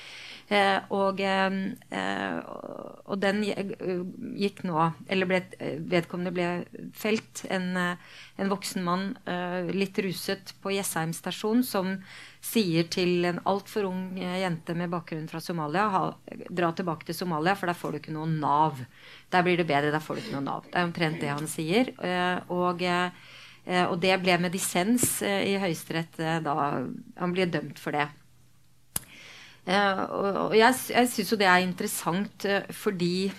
[0.51, 1.57] Eh, og, eh,
[1.95, 2.39] eh,
[3.07, 5.39] og den gikk nå Eller ble,
[5.93, 6.47] vedkommende ble
[6.97, 7.45] felt.
[7.51, 9.07] En, en voksen mann,
[9.75, 11.93] litt ruset, på Jessheim stasjon, som
[12.45, 16.03] sier til en altfor ung jente med bakgrunn fra Somalia ha,
[16.49, 18.81] dra tilbake til Somalia, for der får du ikke noe Nav.
[19.31, 20.71] Der blir det bedre, der får du ikke noe Nav.
[20.71, 21.93] Det er omtrent det han sier.
[22.49, 28.09] Og, og det ble med dissens i Høyesterett da han ble dømt for det.
[29.71, 33.31] Eh, og, jeg, jeg syns jo det er interessant eh, fordi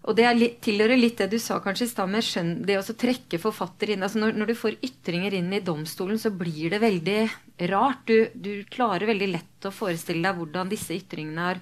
[0.00, 2.94] og det litt, tilhører litt det du sa kanskje i stad med skjønn, det å
[3.02, 4.04] trekke forfatter inn.
[4.06, 7.18] altså når, når du får ytringer inn i domstolen, så blir det veldig
[7.68, 8.06] rart.
[8.08, 11.60] Du, du klarer veldig lett å forestille deg hvordan disse ytringene har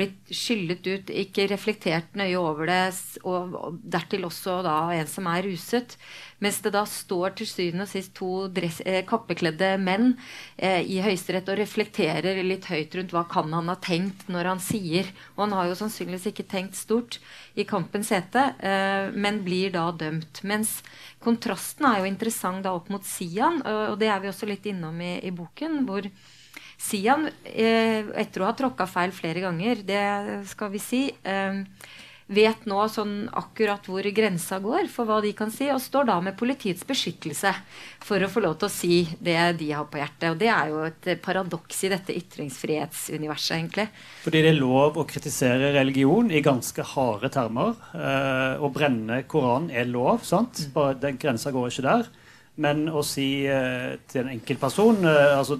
[0.00, 2.80] blitt skyllet ut, ikke reflektert nøye over det,
[3.28, 5.96] og, dertil også da en som er ruset.
[6.40, 10.14] Mens det da står til syvende og sist to dress, eh, kappekledde menn
[10.56, 14.64] eh, i Høyesterett og reflekterer litt høyt rundt hva kan han ha tenkt når han
[14.64, 15.10] sier.
[15.36, 17.20] Og han har jo sannsynligvis ikke tenkt stort
[17.60, 20.40] i kampens hete, eh, men blir da dømt.
[20.48, 20.78] Mens
[21.20, 24.70] kontrasten er jo interessant da opp mot Sian, og, og det er vi også litt
[24.70, 25.82] innom i, i boken.
[25.84, 26.08] hvor
[26.80, 30.04] Sian, eh, etter å ha tråkka feil flere ganger, det
[30.48, 31.58] skal vi si, eh,
[32.30, 36.20] vet nå sånn akkurat hvor grensa går for hva de kan si, og står da
[36.24, 37.52] med politiets beskyttelse
[38.06, 40.30] for å få lov til å si det de har på hjertet.
[40.30, 43.88] Og det er jo et paradoks i dette ytringsfrihetsuniverset, egentlig.
[44.24, 47.76] Fordi det er lov å kritisere religion i ganske harde termer.
[47.92, 50.64] Eh, å brenne Koranen er lov, sant?
[50.72, 52.10] Bare den grensa går ikke der.
[52.56, 55.56] Men å si til en enkeltperson altså,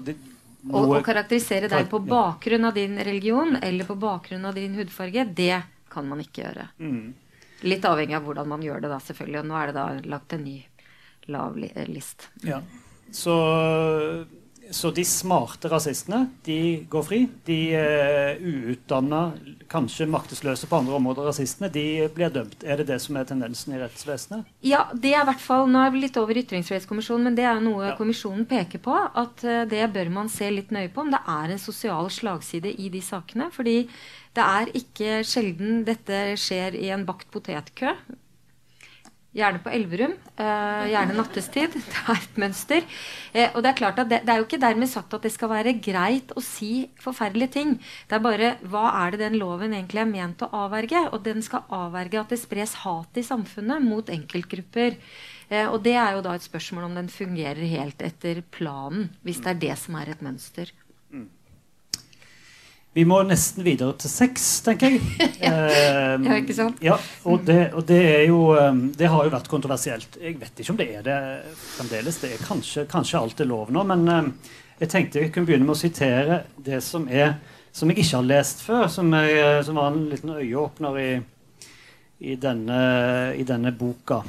[0.69, 5.25] Å å karakterisere deg på bakgrunn av din religion eller på bakgrunn av din hudfarge,
[5.25, 6.67] det kan man ikke gjøre.
[6.77, 7.13] Mm.
[7.65, 9.39] Litt avhengig av hvordan man gjør det, da, selvfølgelig.
[9.41, 10.59] Og nå er det da lagt en ny
[11.33, 12.29] lav eh, list.
[12.45, 12.61] Ja.
[13.11, 13.35] Så,
[14.71, 16.57] så de smarte rasistene, de
[16.91, 17.19] går fri.
[17.47, 19.21] De uh, uutdanna,
[19.71, 22.63] kanskje maktesløse på andre områder, rasistene, de blir dømt.
[22.63, 24.47] Er det det som er tendensen i rettsvesenet?
[24.65, 27.61] Ja, det er i hvert fall, Nå er vi litt over Ytringsfrihetskommisjonen, men det er
[27.63, 27.97] noe Ja.
[27.99, 28.95] kommisjonen peker på.
[28.95, 32.73] At uh, det bør man se litt nøye på om det er en sosial slagside
[32.73, 33.51] i de sakene.
[33.51, 33.77] Fordi
[34.35, 37.95] det er ikke sjelden dette skjer i en bakt potetkø.
[39.31, 40.11] Gjerne på Elverum.
[40.35, 41.71] eh, gjerne nattestid.
[41.93, 42.83] Det er et mønster.
[43.31, 45.31] Eh, og det er klart at det, det er jo ikke dermed sagt at det
[45.31, 47.77] skal være greit å si forferdelige ting.
[48.11, 51.05] Det er bare hva er det den loven egentlig er ment å avverge?
[51.15, 54.99] Og den skal avverge at det spres hat i samfunnet mot enkeltgrupper.
[55.47, 59.13] Eh, og det er jo da et spørsmål om den fungerer helt etter planen.
[59.23, 60.75] Hvis det er det som er et mønster.
[62.91, 65.01] Vi må nesten videre til sex, tenker jeg.
[65.47, 66.81] Eh, Ja, ikke sant?
[66.83, 70.17] Ja, og det, og det er jo um, Det har jo vært kontroversielt.
[70.21, 71.19] Jeg vet ikke om det er det
[71.77, 72.19] fremdeles.
[72.21, 74.29] Det er kanskje, kanskje alt er lov nå, men um,
[74.81, 77.37] jeg tenkte jeg kunne begynne med å sitere det som er
[77.71, 81.09] som jeg ikke har lest før, som, er, som var en liten øyeåpner i,
[82.19, 82.79] i, denne,
[83.39, 84.21] i denne boka.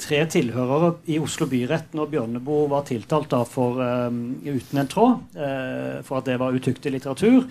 [0.00, 5.36] Tre tilhørere i Oslo byrett når Bjørneboe var tiltalt da for um, uten en tråd,
[5.36, 7.46] eh, for at det var utyktig litteratur.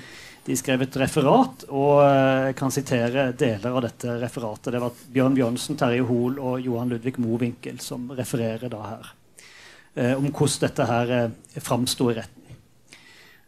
[0.46, 4.76] De skrev et referat, og eh, jeg kan sitere deler av dette referatet.
[4.76, 9.10] Det var Bjørn Bjørnsen, Terje Hoel og Johan Ludvig Mowinckel som refererer da her.
[9.96, 12.46] Eh, om hvordan dette her eh, framsto i retten.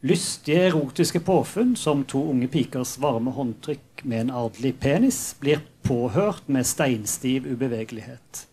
[0.09, 6.49] Lystige erotiske påfunn som to unge pikers varme håndtrykk med en adelig penis blir påhørt
[6.49, 8.46] med steinstiv ubevegelighet.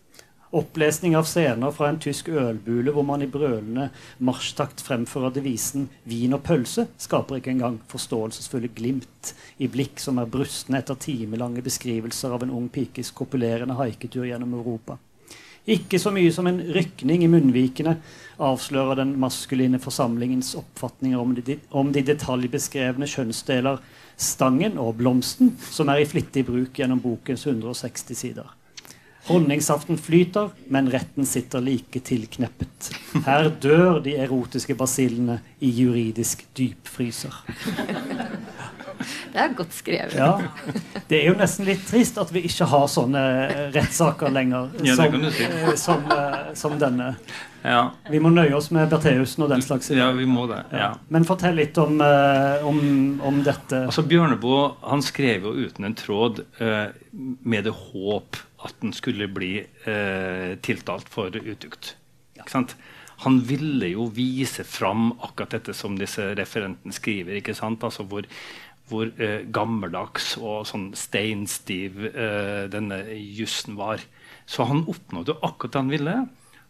[0.55, 3.89] Opplesning av scener fra en tysk ølbule hvor man i brølende
[4.23, 10.31] marsjtakt fremfører devisen 'vin og pølse', skaper ikke engang forståelsesfulle glimt i blikk som er
[10.31, 14.95] brustne etter timelange beskrivelser av en ung pikes kopulerende haiketur gjennom Europa.
[15.67, 17.97] Ikke så mye som en rykning i munnvikene
[18.39, 23.83] avslører den maskuline forsamlingens oppfatninger om de, om de detaljbeskrevne kjønnsdeler
[24.15, 28.55] stangen og blomsten, som er i flittig bruk gjennom bokens 160 sider.
[29.27, 32.91] Honningsaften flyter, men retten sitter like tilkneppet.
[33.25, 37.33] Her dør de erotiske basillene i juridisk dypfryser.
[39.33, 40.13] Det er godt skrevet.
[40.15, 40.37] Ja.
[41.09, 43.21] Det er jo nesten litt trist at vi ikke har sånne
[43.75, 45.43] rettssaker lenger Ja, som, si.
[45.49, 47.09] eh, som, eh, som denne.
[47.65, 47.81] Ja,
[48.13, 49.89] Vi må nøye oss med Bertheussen og den slags.
[49.91, 50.61] ja vi må det.
[50.71, 50.93] ja.
[51.09, 52.79] Men fortell litt om, eh, om,
[53.25, 53.83] om dette.
[53.89, 56.87] Altså Bjørneboe han skrev jo uten en tråd eh,
[57.43, 61.95] med det håp at den skulle bli eh, tiltalt for utukt.
[62.35, 62.75] Ikke sant?
[63.23, 67.37] Han ville jo vise fram akkurat dette som disse referentene skriver.
[67.39, 67.83] ikke sant?
[67.87, 68.27] Altså hvor,
[68.89, 74.03] hvor eh, gammeldags og sånn steinstiv eh, denne jussen var.
[74.45, 76.17] Så han oppnådde akkurat det han ville.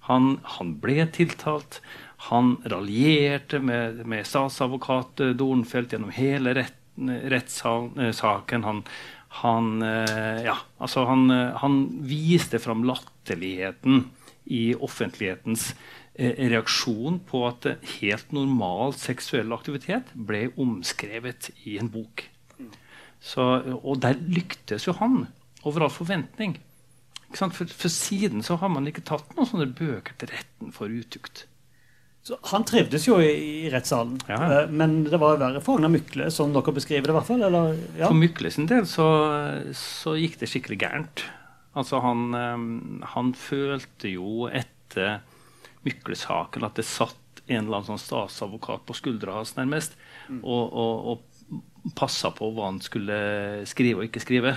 [0.05, 1.81] Han, han ble tiltalt.
[2.29, 8.69] Han raljerte med, med statsadvokat eh, Dornfeldt gjennom hele retten, rettssaken.
[8.69, 8.85] Han,
[9.41, 14.05] han, eh, ja, altså han, eh, han viste fram latterligheten
[14.45, 15.73] i offentlighetens
[16.13, 17.67] eh, reaksjon på at
[17.97, 22.27] helt normal seksuell aktivitet ble omskrevet i en bok.
[23.25, 23.43] Så,
[23.81, 25.25] og der lyktes jo han
[25.65, 26.59] over all forventning.
[27.35, 31.47] For, for siden så har man ikke tatt noen sånne bøker til retten for utukt.
[32.25, 33.29] Så han trivdes jo i,
[33.65, 34.39] i rettssalen, Ja.
[34.63, 37.43] Eh, men det var verre for Agnar Mykle, som dere beskriver det i hvert fall?
[37.45, 37.75] Eller?
[37.99, 38.07] Ja.
[38.07, 39.05] For Mykle sin del så,
[39.77, 41.25] så gikk det skikkelig gærent.
[41.77, 42.65] Altså han, eh,
[43.13, 45.19] han følte jo etter
[45.85, 49.93] Mykle-saken at det satt en eller annen sånn statsadvokat på skuldra hans nærmest
[50.41, 53.19] og, og, og passa på hva han skulle
[53.69, 54.55] skrive og ikke skrive.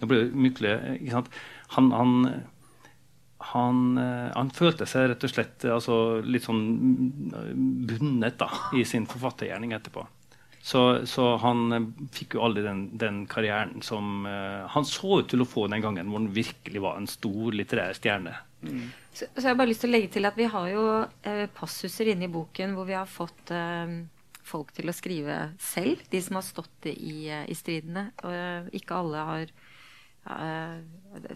[0.00, 1.28] Det ble Mykle, ikke sant?
[1.76, 2.14] Han, han,
[3.40, 8.50] han, eh, han følte seg rett og slett eh, altså, litt sånn mm, bundet da,
[8.76, 10.04] i sin forfattergjerning etterpå.
[10.62, 15.30] Så, så han eh, fikk jo aldri den, den karrieren som uh, han så ut
[15.32, 18.36] til å få den gangen hvor han virkelig var en stor litterær stjerne.
[18.60, 21.46] Så, så jeg har bare lyst til å legge til at vi har jo uh,
[21.56, 23.88] passuser inne i boken hvor vi har fått uh,
[24.44, 28.10] folk til å skrive selv, de som har stått i, i stridene.
[28.26, 29.52] Og ikke alle har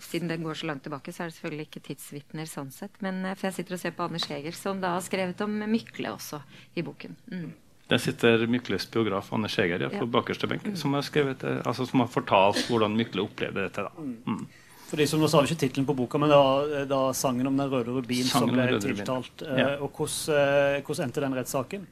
[0.01, 2.95] Siden den går så langt tilbake, så er det selvfølgelig ikke tidsvitner sånn sett.
[3.03, 5.57] Men eh, for jeg sitter og ser på Anders Heger, som da har skrevet om
[5.71, 6.41] Mykle også
[6.79, 7.17] i boken.
[7.33, 7.53] Mm.
[7.91, 10.11] Der sitter Mykles biograf Anders Heger ja, på Ja.
[10.19, 13.83] bakerste benk, som, har skrevet, eh, altså, som har fortalt hvordan Mykle opplevde dette.
[13.89, 13.91] da.
[13.99, 14.47] Mm.
[14.85, 17.57] For de som nå sa vi ikke tittelen på boka, men da, da sangen om
[17.57, 19.43] den røde rubin som Sangen ble tiltalt.
[19.43, 19.69] Eh, Ja.
[19.81, 21.87] Og hvordan, eh, hvordan endte den rettssaken?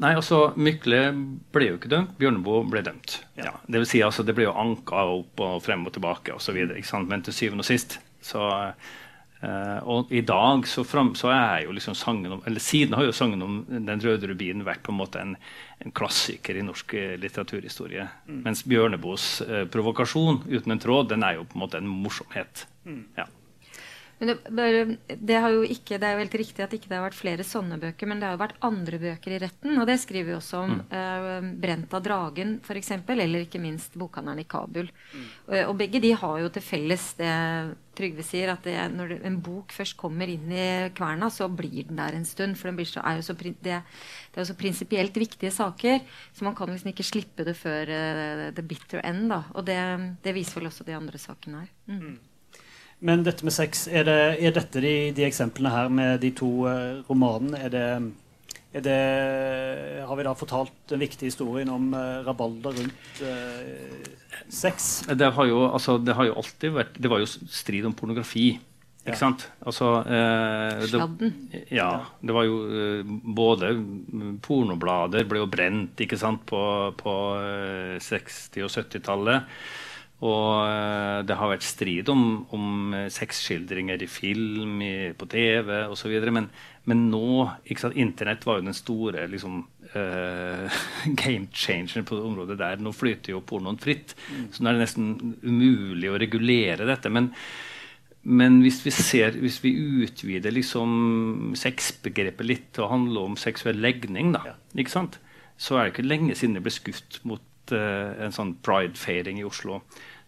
[0.00, 1.02] Nei, altså, Mykle
[1.52, 2.14] ble jo ikke dømt.
[2.20, 3.18] Bjørneboe ble dømt.
[3.36, 3.50] Ja.
[3.50, 3.52] Ja.
[3.68, 6.58] det vil si, altså, det ble jo anka opp og frem og tilbake osv.
[7.10, 8.46] Men til syvende og sist så
[9.42, 13.08] eh, Og i dag så, frem, så er jo liksom sangen om Eller siden har
[13.08, 15.34] jo sangen om Den røde rubinen vært på en måte en,
[15.82, 17.18] en klassiker i norsk litteraturhistorie.
[17.26, 18.06] litteraturhistorie.
[18.46, 22.68] Mens Bjørneboes eh, provokasjon uten en tråd, den er jo på en måte en morsomhet.
[23.18, 23.26] Ja.
[24.22, 27.08] Men det, det, har jo ikke, det er jo helt riktig at ikke det har
[27.08, 29.96] vært flere sånne bøker, men det har jo vært andre bøker i retten, og det
[29.98, 30.76] skriver vi også om.
[30.94, 31.30] Eh,
[31.62, 34.92] 'Brent av dragen', f.eks., eller ikke minst 'Bokhandleren i Kabul'.
[35.48, 37.32] Og, og begge de har jo til felles det
[37.92, 41.98] Trygve sier, at det, når en bok først kommer inn i kverna, så blir den
[42.00, 42.56] der en stund.
[42.56, 46.00] For den blir så, er så, det, det er jo så prinsipielt viktige saker,
[46.32, 49.28] så man kan liksom ikke slippe det før uh, the bitter end.
[49.34, 49.42] Da.
[49.52, 49.76] Og det,
[50.24, 51.74] det viser vel også de andre sakene her.
[51.92, 52.16] Mm.
[53.02, 56.50] Men dette med sex, er, det, er dette de, de eksemplene her med de to
[56.70, 57.58] eh, romanene?
[57.66, 57.86] Er det,
[58.78, 58.98] er det
[60.06, 64.10] Har vi da fortalt den viktige historien om uh, rabalder rundt uh,
[64.48, 65.02] sex?
[65.10, 68.52] Det har, jo, altså, det har jo alltid vært Det var jo strid om pornografi.
[69.02, 69.18] Ikke Ja.
[69.18, 69.48] sant?
[69.66, 71.32] Altså, eh, det,
[71.74, 71.88] ja.
[72.22, 73.72] Det var jo eh, både
[74.46, 76.60] Pornoblader ble jo brent ikke sant, på,
[77.00, 79.42] på eh, 60- og 70-tallet.
[80.22, 85.80] Og eh, det har vært strid om, om eh, sexskildringer i film, i, på TV
[85.90, 86.14] osv.
[86.30, 86.46] Men,
[86.86, 87.48] men nå
[87.80, 89.64] sant, Internett var jo den store liksom,
[89.96, 90.78] uh,
[91.24, 92.78] game changeren på det området der.
[92.78, 94.14] Nå flyter jo pornoen fritt.
[94.54, 97.10] Så nå er det nesten umulig å regulere dette.
[97.10, 97.32] Men,
[98.22, 103.82] men hvis vi, ser, hvis vi utvider liksom sexbegrepet litt til å handle om seksuell
[103.82, 104.54] legning, da,
[104.86, 105.18] sant?
[105.58, 109.46] så er det ikke lenge siden det ble skutt mot uh, en sånn pride-feiring i
[109.46, 109.82] Oslo.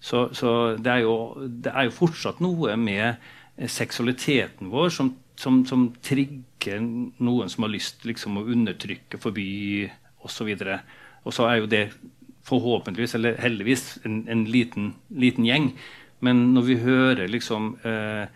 [0.04, 1.16] Så, så det, er jo,
[1.48, 3.22] det er jo fortsatt noe med
[3.70, 9.48] seksualiteten vår som, som, som, trigger noen som har lyst liksom, å undertrykke, forby
[10.24, 10.50] osv.
[11.24, 11.84] Og, så er jo det
[12.44, 15.70] forhåpentligvis, eller heldigvis, en, en liten, liten, gjeng.
[16.24, 18.26] Men når vi hører liksom Eh,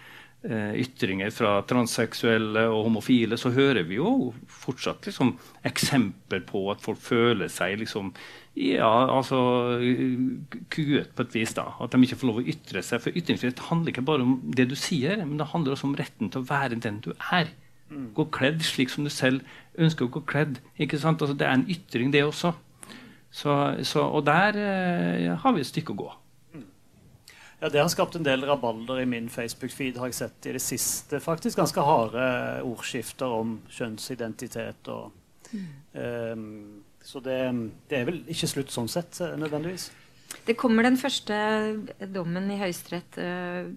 [0.46, 5.32] ytringer fra transseksuelle og homofile, så hører vi jo fortsatt liksom,
[5.66, 8.12] eksempler på at folk føler seg liksom,
[8.58, 9.38] ja, altså,
[10.70, 11.54] kuet på et vis.
[11.58, 13.02] da, At de ikke får lov å ytre seg.
[13.02, 16.30] For ytringsfrihet handler ikke bare om det du sier, men det handler også om retten
[16.30, 17.52] til å være den du er.
[18.14, 19.44] Gå kledd slik som du selv
[19.78, 20.58] ønsker å gå kledd.
[20.78, 21.22] ikke sant?
[21.22, 22.52] Altså, det er en ytring, det også.
[23.30, 26.08] Så, så, og der eh, har vi et stykke å gå.
[27.60, 30.62] Ja, Det har skapt en del rabalder i min Facebook-feed har jeg sett i det
[30.62, 31.18] siste.
[31.20, 32.26] Faktisk ganske harde
[32.62, 34.90] ordskifter om kjønnsidentitet.
[34.94, 35.10] Og,
[35.50, 35.64] mm.
[35.98, 37.40] um, så det,
[37.90, 39.88] det, er vel ikke slutt sånn sett, eh, nødvendigvis.
[40.46, 41.34] Det kommer den første
[42.14, 43.72] dommen i Høyesterett uh,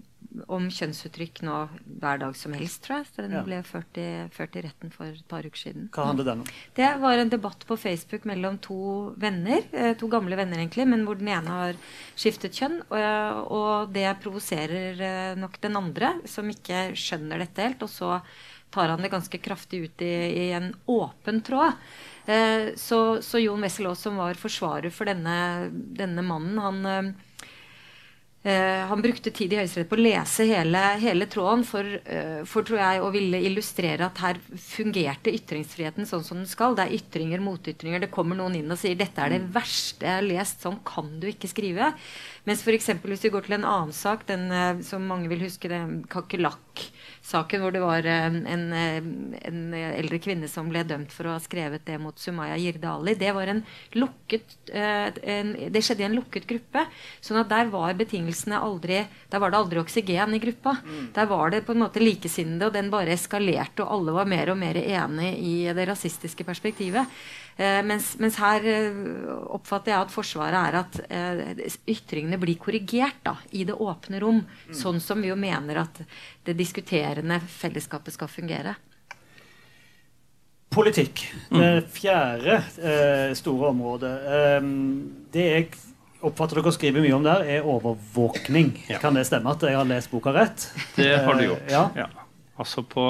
[0.52, 1.56] om kjønnsuttrykk nå
[2.00, 3.10] hver dag som helst, tror jeg.
[3.18, 3.42] Den ja.
[3.46, 5.88] ble ført i, ført i, retten for et par uker siden.
[5.92, 6.52] Hva handler den om?
[6.76, 8.78] Det var en debatt på Facebook mellom to
[9.20, 9.66] venner.
[9.72, 11.80] Eh, to gamle venner, egentlig, men hvor den ene har
[12.14, 12.80] skiftet kjønn.
[12.88, 17.84] Og, og det provoserer eh, nok den andre, som ikke skjønner dette helt.
[17.84, 18.14] Og så
[18.72, 20.14] tar han det ganske kraftig ut i,
[20.46, 21.76] i en åpen tråd.
[22.24, 27.12] Eh, så, så, Jon Wessel Aas, som var forsvarer for denne, denne mannen, han
[28.42, 32.66] Uh, han brukte tid i Høyesterett på å lese hele, hele tråden for, uh, for,
[32.66, 36.74] tror jeg, å ville illustrere at her fungerte ytringsfriheten sånn som den skal.
[36.74, 38.02] Det er ytringer, motytringer.
[38.02, 39.52] Det kommer noen inn og sier 'dette er det mm.
[39.54, 40.66] verste jeg har lest'.
[40.66, 41.92] Sånn kan du ikke skrive.
[42.42, 42.90] Mens f.eks.
[43.06, 46.71] hvis vi går til en annen sak, den uh, som mange vil huske, den kakerlakk
[47.22, 51.42] saken hvor det var en, en, en, eldre kvinne som ble dømt for å ha
[51.42, 53.14] skrevet det mot Sumaya Jirdali.
[53.18, 53.62] Det, var en
[53.96, 56.84] lukket, eh, en, det skjedde i en lukket gruppe.
[57.20, 60.76] sånn at der var betingelsene aldri Der var det aldri oksygen i gruppa.
[60.84, 61.06] Mm.
[61.14, 64.52] Der var det på en måte likesinnede, og den bare eskalerte, og alle var mer
[64.52, 67.08] og mer enig i det rasistiske perspektivet.
[67.56, 68.94] Eh, mens, mens, her eh,
[69.52, 74.40] oppfatter jeg at Forsvaret er at eh, ytringene blir korrigert da, i det åpne rom.
[74.40, 74.78] Mm.
[74.78, 76.00] Sånn som vi jo mener at
[76.46, 78.74] det diskuterende fellesskapet skal fungere.
[80.72, 81.26] Politikk.
[81.50, 81.60] Mm.
[81.60, 84.12] Det fjerde eh, store området.
[84.38, 84.60] Eh,
[85.34, 85.72] det jeg
[86.22, 88.76] oppfatter dere skriver mye om der, er overvåkning.
[88.88, 89.02] Ja.
[89.02, 90.70] Kan det stemme at jeg har lest boka rett?
[90.96, 91.68] Det har du gjort.
[91.70, 91.88] ja.
[91.98, 92.08] ja.
[92.62, 93.04] Altså på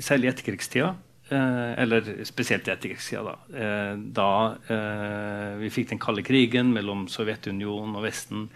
[0.00, 0.94] særlig i etterkrigstida,
[1.30, 4.30] eh, eller spesielt i etterkrigstida, da, eh, da
[4.70, 8.48] eh, vi fikk den kalde krigen mellom Sovjetunionen og Vesten,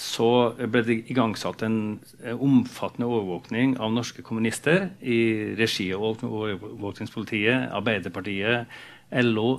[0.00, 2.00] så ble det igangsatt en
[2.32, 8.80] omfattende overvåkning av norske kommunister i regi av overvåkningspolitiet, Arbeiderpartiet,
[9.26, 9.58] LO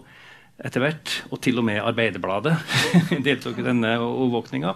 [0.57, 2.55] etter hvert, og til og med Arbeiderbladet
[3.27, 4.73] deltok i denne overvåkninga.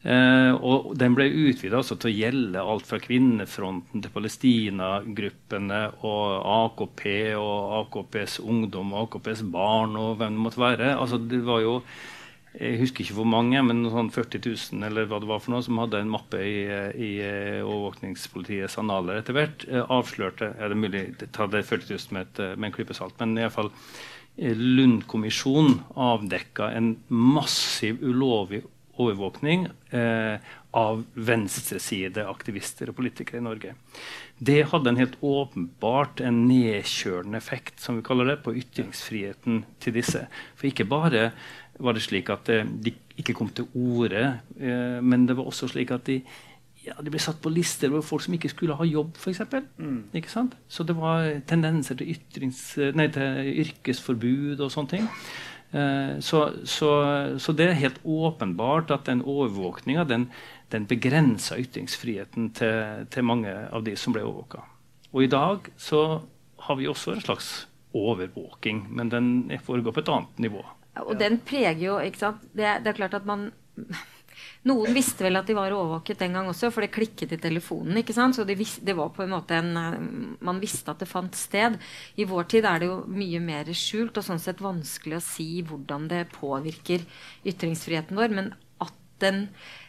[0.00, 7.02] Eh, og den ble utvida til å gjelde alt fra Kvinnefronten til Palestina-gruppene og AKP
[7.36, 10.94] og AKPs ungdom og AKPs barn og hvem det måtte være.
[10.96, 11.76] Altså, det var jo
[12.50, 15.62] jeg husker ikke hvor mange, men sånn 40 000 eller hva det var for noe,
[15.62, 16.64] som hadde en mappe i,
[16.98, 19.62] i eh, overvåkningspolitiets analer etter hvert.
[19.68, 23.14] Eh, avslørte er det mulig ta det 40 000 med, et, med en klype salt,
[23.22, 28.64] men iallfall eh, Lund-kommisjonen avdekka en massiv ulovlig
[28.98, 30.42] overvåkning eh,
[30.76, 33.74] av venstresideaktivister og politikere i Norge.
[34.38, 39.96] Det hadde en helt åpenbart en nedkjølende effekt som vi kaller det, på ytringsfriheten til
[39.98, 40.26] disse.
[40.58, 41.30] For ikke bare
[41.80, 44.24] var det slik at eh, de ikke kom til orde,
[44.60, 46.20] eh, men det var også slik at de,
[46.86, 49.42] ja, de ble satt på lister over folk som ikke skulle ha jobb, f.eks.
[49.76, 50.02] Mm.
[50.16, 50.56] Ikke sant?
[50.68, 52.16] Så det var tendenser til,
[52.96, 55.08] nei, til yrkesforbud og sånne ting.
[55.72, 56.90] Eh, så, så,
[57.38, 60.26] så, det er helt åpenbart at den overvåkninga den,
[60.72, 64.64] den begrensa ytringsfriheten til, til, mange av de som ble overvåka.
[65.14, 66.02] Og i dag så
[66.66, 67.50] har vi også en slags
[67.94, 69.30] overvåking, men den
[69.64, 70.64] foregår på et annet nivå.
[71.00, 72.42] Og den preger jo ikke sant?
[72.52, 73.50] Det, det er klart at man
[74.68, 77.96] noen visste vel at de var overvåket den gang også, for det klikket i telefonen.
[78.02, 78.36] ikke sant?
[78.36, 80.00] Så det, det, var på en måte en eh,
[80.44, 81.78] Man visste at det fant sted.
[82.20, 85.50] I vår tid er det jo mye mer skjult og sånn sett vanskelig å si
[85.64, 87.06] hvordan det påvirker
[87.48, 88.36] ytringsfriheten vår.
[88.36, 88.52] Men
[88.84, 88.92] at
[89.24, 89.46] den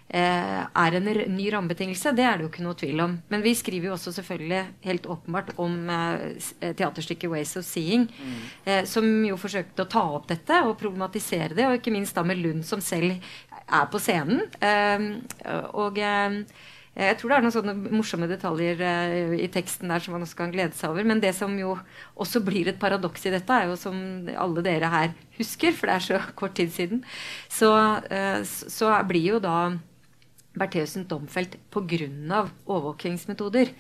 [0.08, 3.20] eh, er en ny rammebetingelse, det er det jo ikke noe tvil om.
[3.32, 6.26] Men vi skriver jo også selvfølgelig helt åpenbart om eh,
[6.60, 8.41] teaterstykket 'Ways of Seeing', mm.
[8.66, 12.24] eh, som jo forsøkte å ta opp dette og problematisere det, og ikke minst da
[12.24, 13.20] med Lund som selv
[13.68, 14.45] er på scenen.
[14.64, 15.09] Ehm,
[15.78, 16.41] og eh,
[16.91, 20.36] jeg tror det er noen sånne morsomme detaljer uh, i teksten der som man også
[20.41, 21.05] kan glede seg over.
[21.07, 21.78] Men det som jo
[22.20, 23.95] også blir et paradoks i dette, er jo som
[24.36, 27.05] alle dere her husker, for det er så kort tid siden,
[27.47, 27.72] så,
[28.03, 29.72] uh, så blir jo da
[30.51, 32.43] Bertheussen domfelt pga.
[32.66, 33.72] overvåkingsmetoder.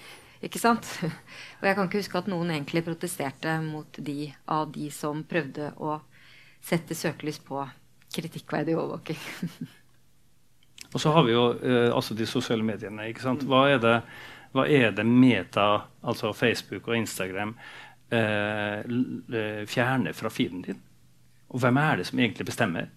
[0.41, 0.87] Ikke sant?
[1.59, 5.73] Og jeg kan ikke huske at noen egentlig protesterte mot de av de som prøvde
[5.83, 5.99] å
[6.63, 7.59] sette søkelys på
[8.13, 9.21] kritikkverdig overvåking.
[10.93, 13.07] Og så har vi jo eh, altså de sosiale mediene.
[13.09, 13.45] ikke sant?
[13.47, 13.97] Hva er det,
[14.51, 17.53] hva er det Meta, altså Facebook og Instagram,
[18.11, 18.81] eh,
[19.71, 20.81] fjerner fra feeden din?
[21.51, 22.91] Og hvem er det som egentlig bestemmer?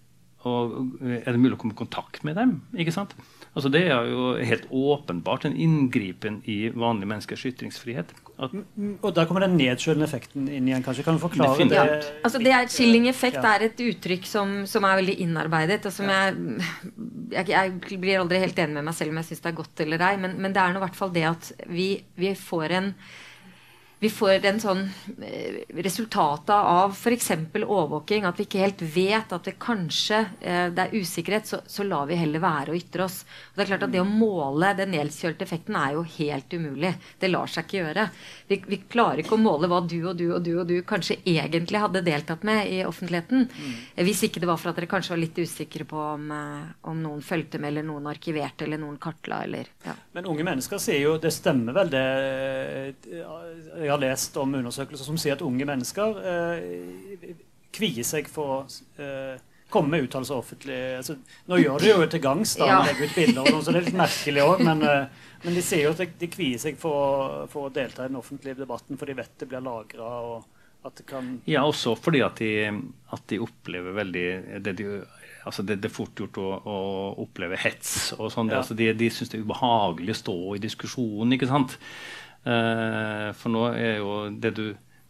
[0.45, 2.59] Og er det mulig å komme i kontakt med dem?
[2.77, 3.15] ikke sant?
[3.55, 8.11] Altså Det er jo helt åpenbart en inngripen i vanlige menneskers ytringsfrihet.
[8.35, 8.51] At,
[8.99, 10.83] og Da kommer den nedkjølende effekten inn igjen.
[10.83, 11.05] kanskje?
[11.07, 11.77] Kan du forklare det?
[11.77, 13.53] Ja, altså det er, Chilling-effekt ja.
[13.55, 15.85] er et uttrykk som, som, er veldig innarbeidet.
[15.87, 16.25] og som ja.
[17.31, 19.59] jeg, jeg, jeg, blir aldri helt enig med meg selv om jeg syns det er
[19.61, 20.15] godt eller ei.
[20.19, 22.91] Men, men det er nå i hvert fall det at vi, vi får en
[23.99, 24.81] vi får en sånn
[25.23, 27.29] eh, resultatet av f.eks.
[27.63, 31.85] overvåking, at vi ikke helt vet at det kanskje eh, det er usikkerhet, så, så,
[31.87, 33.21] lar vi heller være å ytre oss.
[33.23, 36.91] Og det er klart at det å måle den nedkjølte effekten er jo helt umulig.
[37.21, 38.07] Det lar seg ikke gjøre.
[38.51, 41.21] Vi, vi, klarer ikke å måle hva du og du og du og du kanskje
[41.23, 43.47] egentlig hadde deltatt med i offentligheten.
[43.47, 43.79] Mm.
[44.09, 46.99] Hvis ikke det var for at dere kanskje var litt usikre på om, eh, om
[46.99, 49.95] noen fulgte med, eller noen arkiverte, eller noen kartla, eller ja.
[50.15, 52.03] Men unge mennesker sier jo Det stemmer vel, det
[53.85, 57.35] jeg har lest om undersøkelser som sier at unge mennesker eh,
[57.75, 58.57] kvier seg for å
[59.01, 60.79] eh, komme med uttalelser offentlig.
[60.99, 61.17] Altså,
[61.49, 62.81] nå gjør de jo til gangs da, ja.
[62.87, 64.65] legger ut bilder, og noe, så det er litt merkelig òg.
[64.67, 68.11] Men, eh, men, de sier jo at de, kvier seg for, for, å delta i
[68.11, 70.11] den offentlige debatten, for de vet det blir lagra.
[71.49, 72.51] Ja, også fordi at de,
[73.15, 74.25] at de opplever veldig
[74.61, 74.89] det de
[75.45, 76.75] altså det, det, er fort gjort å, å
[77.23, 78.13] oppleve hets.
[78.17, 78.51] og sånn.
[78.53, 78.61] Ja.
[78.61, 81.35] Altså de de syns det er ubehagelig å stå i diskusjonen.
[81.37, 81.77] ikke sant?
[82.45, 84.65] Uh, for nå er jo det du,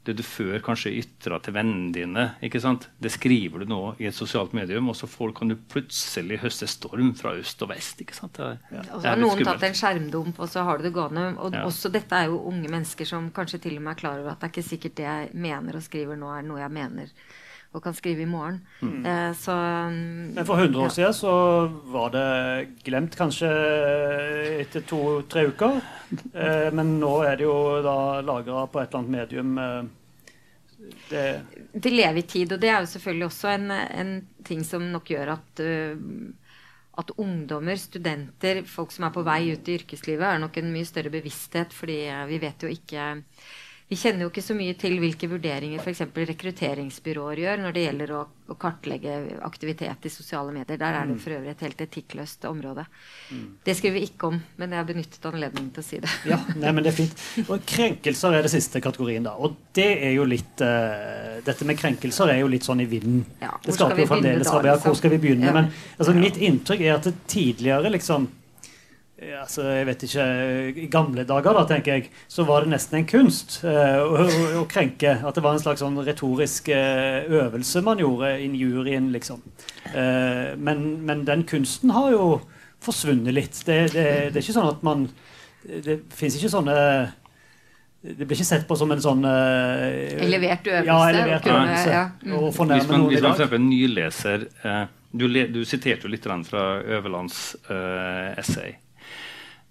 [0.08, 2.88] det du før kanskje ytra til vennene dine, ikke sant?
[3.02, 6.70] det skriver du nå i et sosialt medium, og så får, kan du plutselig høste
[6.72, 8.02] storm fra øst og vest.
[8.06, 8.40] ikke sant?
[8.40, 8.86] Det, ja.
[8.88, 11.32] Og så har noen tatt en skjermdump, og så har du det gående.
[11.44, 11.66] Og ja.
[11.68, 14.44] også dette er jo unge mennesker som kanskje til og med er klar over at
[14.44, 17.12] det er ikke sikkert det jeg mener og skriver nå, er noe jeg mener
[17.76, 18.62] og kan skrive i morgen.
[18.80, 19.06] Mm.
[19.06, 19.56] Eh, så,
[19.92, 20.94] Men for 100 år ja.
[20.98, 21.34] siden så
[21.92, 22.30] var det
[22.88, 23.52] glemt kanskje
[24.62, 25.82] etter to-tre uker.
[26.32, 29.58] Eh, men nå er det jo da lagra på et eller annet medium.
[29.58, 29.84] Eh,
[31.10, 31.26] det,
[31.74, 34.16] det lever i tid, og det er jo selvfølgelig også en, en
[34.46, 35.96] ting som nok gjør at uh,
[36.96, 40.88] at ungdommer, studenter, folk som er på vei ut i yrkeslivet, er nok en mye
[40.88, 41.98] større bevissthet, fordi
[42.30, 43.08] vi vet jo ikke
[43.86, 46.00] vi kjenner jo ikke så mye til hvilke vurderinger f.eks.
[46.18, 50.80] rekrutteringsbyråer gjør når det gjelder å, å, kartlegge aktivitet i sosiale medier.
[50.82, 51.20] Der er det mm.
[51.22, 52.88] for øvrig et helt etikkløst område.
[53.30, 53.44] Mm.
[53.68, 56.14] Det skriver vi ikke om, men jeg har benyttet anledningen til å si det.
[56.34, 57.22] ja, nei, men det er fint.
[57.46, 59.28] Og Krenkelser er det siste kategorien.
[59.28, 62.88] da, og det er jo litt uh, Dette med krenkelser er jo litt sånn i
[62.90, 63.22] vinden.
[63.44, 64.82] Ja, det skaper jo fremdeles liksom?
[64.88, 65.52] Hvor skal vi begynne?
[65.52, 65.54] Ja.
[65.54, 65.70] Men
[66.00, 68.26] altså, mitt inntrykk er at det tidligere liksom
[69.40, 70.26] altså, jeg vet ikke,
[70.84, 74.26] I gamle dager da, tenker jeg, så var det nesten en kunst uh, å,
[74.62, 75.18] å, krenke.
[75.26, 79.12] At det var en slags sånn retorisk uh, øvelse man gjorde i juryen.
[79.16, 79.44] liksom.
[79.90, 82.30] Uh, men, men, den kunsten har jo
[82.86, 83.62] forsvunnet litt.
[83.66, 85.08] Det, det, det er ikke sånn at man
[85.66, 86.76] Det fins ikke sånne
[88.06, 90.86] det blir ikke sett på som en sånn uh, Elevert øvelse.
[90.86, 91.90] Ja, elevert øvelse.
[91.90, 92.04] Ja, ja.
[92.22, 92.36] Mm.
[92.46, 93.56] Hvis man, hvis man f.eks.
[93.66, 98.76] nyleser uh, du, le, du, siterte jo litt fra Øverlands uh, essay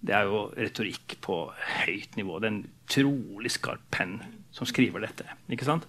[0.04, 1.38] det er jo retorikk på
[1.84, 2.38] høyt nivå.
[2.38, 4.18] Det er en trolig skarp penn
[4.54, 5.26] som skriver dette.
[5.50, 5.86] ikke sant?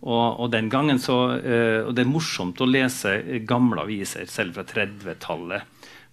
[0.00, 4.56] Og, og, den gangen så, uh, og det er morsomt å lese gamle aviser, selv
[4.56, 5.66] fra 30-tallet.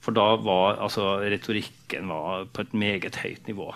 [0.04, 3.72] For da var altså, retorikken var på et meget høyt nivå.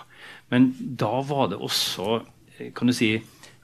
[0.52, 2.20] Men da var det også
[2.76, 3.16] kan du si,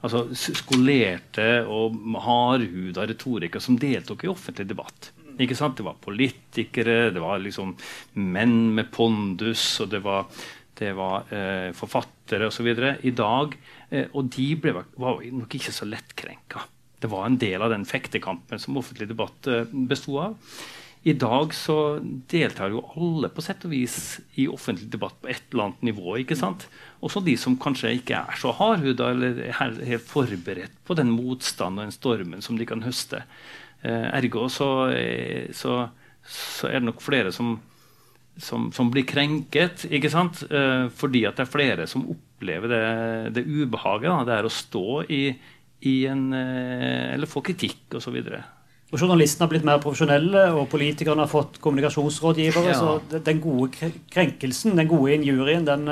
[0.03, 5.13] altså, skolerte og hardhuda retorikere som deltok i offentlig debatt.
[5.39, 5.77] Ikke sant?
[5.79, 7.75] Det var politikere, det var liksom
[8.19, 10.27] menn med pondus, og det var,
[10.81, 12.73] det var eh, forfattere osv.
[13.07, 13.55] I dag
[13.91, 16.65] eh, Og de ble, var nok ikke så lettkrenka.
[16.99, 20.37] Det var en del av den fektekampen som offentlig debatt eh, besto av.
[21.07, 21.77] I dag så
[22.31, 26.17] deltar jo alle på sett og vis i offentlig debatt på et eller annet nivå.
[26.19, 26.67] ikke sant?
[27.07, 29.55] Også de som kanskje ikke er så hardhuda eller er
[29.87, 33.23] helt forberedt på den motstanden og den stormen som de kan høste.
[33.83, 35.85] Eh, ergo så, eh, så,
[36.27, 37.55] så, er det nok flere som,
[38.35, 40.43] som, som blir krenket, ikke sant?
[40.51, 42.85] Eh, fordi at det er flere som opplever det,
[43.39, 44.11] det ubehaget.
[44.11, 44.21] Da.
[44.27, 45.23] Det er å stå i,
[45.87, 48.19] i en Eller få kritikk osv.
[48.89, 52.73] Og Journalistene har blitt mer profesjonelle, og politikerne har fått kommunikasjonsrådgivere.
[52.73, 52.79] Ja.
[52.81, 55.87] Så den gode krenkelsen, den gode injurien, den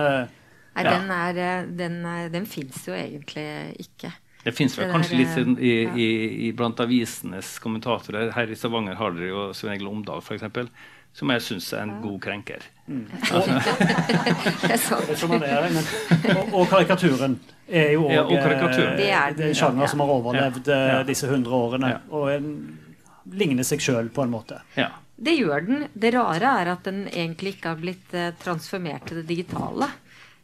[0.77, 0.93] Nei, ja.
[0.93, 1.95] den, er, den,
[2.35, 3.47] den fins jo egentlig
[3.81, 4.11] ikke.
[4.47, 6.07] Det fins vel kanskje litt sånn i, i,
[6.47, 8.31] i, blant avisenes kommentatorer.
[8.37, 10.71] Her i Stavanger har dere jo Svein Egil Omdal, f.eks.,
[11.17, 12.65] som jeg syns er en god krenker.
[12.87, 13.07] Mm.
[13.33, 14.99] Altså.
[16.37, 20.77] og, og, karikaturen er jo òg ja, eh, en sjanger som har overlevd ja.
[20.99, 21.95] Eh, disse hundre årene.
[22.13, 22.51] Og en,
[23.33, 24.61] ligner seg sjøl på en måte.
[24.77, 24.93] Ja.
[25.17, 25.87] Det gjør den.
[25.97, 29.89] Det rare er at den egentlig ikke har blitt eh, transformert til det digitale.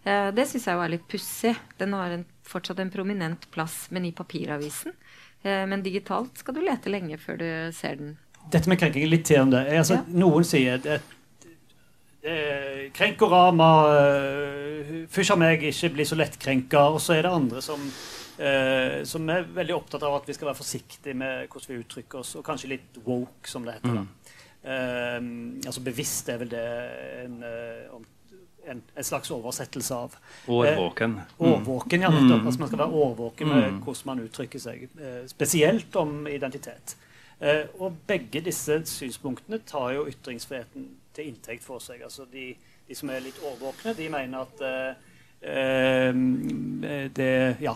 [0.04, 1.52] Eh, det syns jeg jo er litt pussig.
[1.78, 4.94] Den har en, fortsatt en prominent plass, men i papiravisen.
[5.42, 8.16] Eh, men digitalt skal du lete lenge før du ser den.
[8.52, 9.66] Dette med krenking, litt til om det.
[9.78, 10.16] Altså, ja.
[10.18, 10.98] Noen sier det,
[12.24, 12.38] det,
[12.96, 13.68] Krenkorama
[15.12, 16.88] Fysj av meg, ikke bli så lettkrenka.
[16.94, 17.86] Og så er det andre som
[18.32, 22.22] Uh, som er veldig opptatt av at vi skal være forsiktige med hvordan vi uttrykker
[22.22, 23.98] oss, og kanskje litt woke, som det heter.
[24.00, 24.08] Mm.
[24.64, 26.62] Uh, altså bevisst er vel det
[27.26, 28.00] en, uh,
[28.72, 30.16] en, en slags oversettelse av.
[30.46, 31.20] Årvåken.
[31.38, 32.10] årvåken, ja.
[32.10, 32.40] Nettopp.
[32.40, 32.46] Mm.
[32.50, 33.78] Altså man skal være årvåken med mm.
[33.84, 34.84] hvordan man uttrykker seg.
[35.30, 36.96] spesielt om identitet.
[37.78, 42.02] og begge disse synspunktene tar jo ytringsfriheten til inntekt for seg.
[42.06, 42.52] Altså de,
[42.88, 44.62] de som er litt årvåkne, de mener at
[45.42, 47.74] det, ja,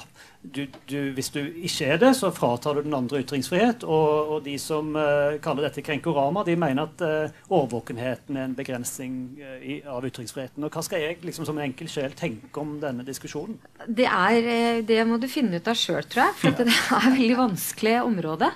[0.53, 3.85] du, du, hvis du ikke er det, så fratar du den andre ytringsfrihet.
[3.85, 8.57] Og, og de som uh, kaller dette krenkorama, de mener at uh, årvåkenheten er en
[8.59, 10.64] begrensning uh, i, av ytringsfriheten.
[10.67, 13.59] Og Hva skal jeg liksom, som enkel sjel tenke om denne diskusjonen?
[13.87, 16.39] Det, er, det må du finne ut av sjøl, tror jeg.
[16.43, 18.53] For det er et veldig vanskelig område.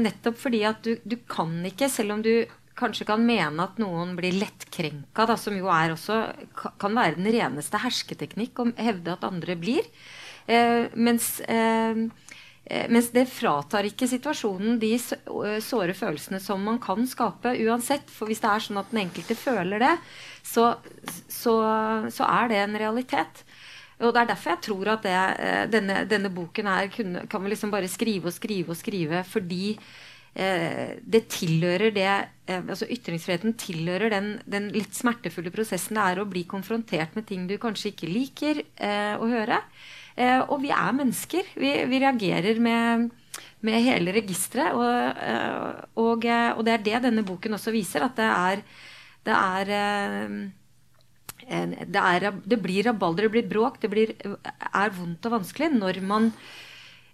[0.00, 2.34] nettopp fordi at du, du kan ikke, selv om du
[2.80, 6.18] kanskje kan mene at noen blir lettkrenka, da, som jo er også,
[6.80, 9.86] kan være den reneste hersketeknikk å hevde at andre blir.
[10.50, 12.02] Eh, mens, eh,
[12.64, 18.10] eh, mens det fratar ikke situasjonen de eh, såre følelsene som man kan skape uansett.
[18.10, 19.96] For hvis det er sånn at den enkelte føler det,
[20.42, 20.72] så,
[21.28, 21.56] så,
[22.10, 23.44] så er det en realitet.
[24.00, 27.42] Og Det er derfor jeg tror at det, eh, denne, denne, boken her kunne, kan
[27.44, 29.76] vi liksom bare skrive og skrive og skrive fordi
[30.34, 36.28] det tilhører det eh, altså Ytringsfriheten tilhører den, den, litt smertefulle prosessen det er å
[36.30, 39.58] bli konfrontert med ting du kanskje ikke liker eh, å høre.
[40.20, 41.50] Eh, og vi er mennesker.
[41.58, 43.10] Vi, vi reagerer med,
[43.66, 44.76] med hele registeret.
[44.76, 48.06] Og, eh, og, eh, og, det er det denne boken også viser.
[48.06, 48.64] At det er,
[49.26, 49.74] det er
[51.50, 55.98] det, er, det blir rabalder, det blir bråk, det blir, er vondt og vanskelig når
[56.06, 56.28] man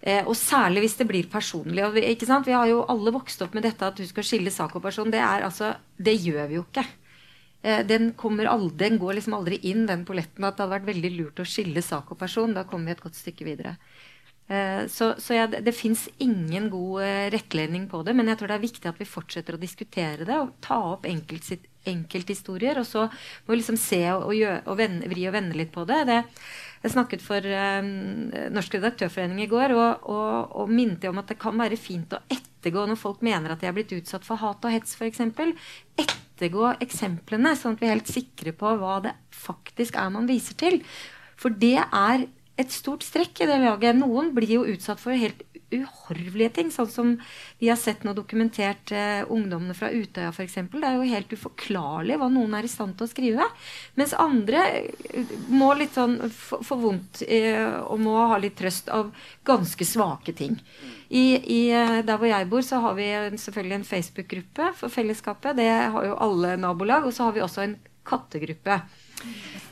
[0.00, 1.82] Eh, og særlig hvis det blir personlig.
[1.86, 4.76] Og vi, vi, har jo alle vokst opp med dette at du skal skille sak
[4.76, 5.10] og person.
[5.10, 6.86] Det, er, altså, det gjør vi jo ikke.
[7.62, 10.44] Eh, den, aldri, den, går liksom aldri inn, den polletten.
[10.44, 12.54] At det hadde vært veldig lurt å skille sak og person.
[12.54, 13.76] Da kommer vi et godt stykke videre.
[14.46, 18.14] Eh, så, så ja, det, det fins ingen god eh, rettledning på det.
[18.14, 21.08] Men jeg tror det er viktig at vi fortsetter å diskutere det og ta opp
[21.10, 21.50] enkelt
[21.86, 22.78] enkelthistorier.
[22.82, 25.74] Og så må vi liksom se og, og, gjøre, og vende, vri og vende litt
[25.74, 26.04] på det.
[26.10, 26.22] det
[26.86, 27.88] jeg snakket for eh,
[28.54, 32.22] Norsk redaktørforening i går og, og, og minte om at det kan være fint å
[32.32, 35.22] ettergå når folk mener at de er blitt utsatt for hat og hets, f.eks.
[36.00, 40.58] Ettergå eksemplene, sånn at vi er helt sikre på hva det faktisk er man viser
[40.58, 40.80] til.
[41.36, 42.26] For det er
[42.56, 43.98] et stort strekk i det laget.
[43.98, 45.42] Noen blir jo utsatt for helt
[45.74, 46.70] uhorvelige ting.
[46.72, 47.12] Sånn som
[47.60, 50.58] vi har sett nå dokumentert eh, ungdommene fra Utøya f.eks.
[50.72, 53.48] Det er jo helt uforklarlig hva noen er i stand til å skrive.
[53.98, 59.10] Mens andre eh, må litt sånn få vondt eh, og må ha litt trøst av
[59.46, 60.58] ganske svake ting.
[61.08, 65.58] I, i, eh, der hvor jeg bor, så har vi selvfølgelig en Facebook-gruppe for fellesskapet.
[65.58, 67.06] Det har jo alle nabolag.
[67.06, 68.80] Og så har vi også en kattegruppe.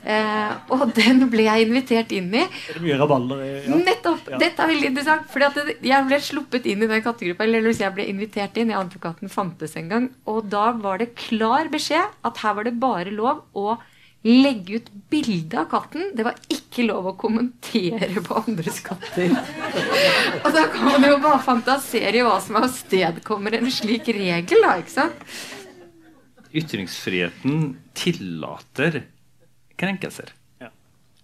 [0.05, 2.43] Eh, og den ble jeg invitert inn i.
[2.45, 3.41] Er det mye rabalder?
[3.65, 3.79] Ja.
[3.79, 4.29] Nettopp!
[4.35, 4.39] Ja.
[4.43, 5.25] Dette er veldig interessant.
[5.33, 7.47] fordi jeg ble sluppet inn i den kattegruppa.
[7.47, 8.69] Eller hvis jeg ble invitert inn.
[8.73, 10.11] Jeg ante ikke at den fantes engang.
[10.29, 13.79] Og da var det klar beskjed at her var det bare lov å
[14.25, 16.13] legge ut bilde av katten.
[16.17, 19.33] Det var ikke lov å kommentere på andres katter.
[20.43, 24.77] og da kan man jo bare fantasere i hva som avstedkommer en slik regel, da.
[24.81, 25.27] ikke sant?
[26.55, 29.01] Ytringsfriheten tillater
[29.79, 30.31] krenkelser.
[30.61, 30.71] Ja.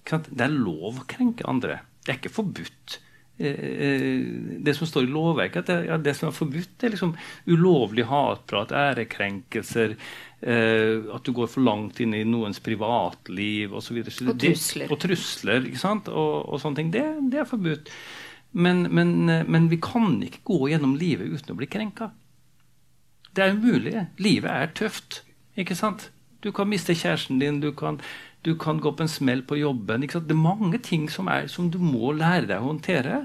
[0.08, 1.82] Det er lov å krenke andre.
[2.02, 3.00] Det er ikke forbudt.
[3.42, 4.22] Eh, eh,
[4.60, 7.14] det som står i lovverket, at det, ja, det som er forbudt, det er liksom
[7.50, 9.96] ulovlig hatprat, ærekrenkelser,
[10.42, 14.02] eh, at du går for langt inn i noens privatliv osv.
[14.04, 14.94] Og, og trusler.
[14.94, 16.12] Og trusler, ikke sant?
[16.12, 16.94] Og, og sånne ting.
[16.94, 17.90] Det, det er forbudt.
[18.52, 22.12] Men, men, men, vi kan ikke gå gjennom livet uten å bli krenka.
[23.32, 23.96] Det er umulig.
[24.20, 25.22] Livet er tøft.
[25.56, 26.10] ikke sant?
[26.44, 28.02] Du kan miste kjæresten din, du kan
[28.46, 30.02] du kan gå på en smell på jobben.
[30.02, 33.20] Det er mange ting som, er, som, du må lære deg å håndtere.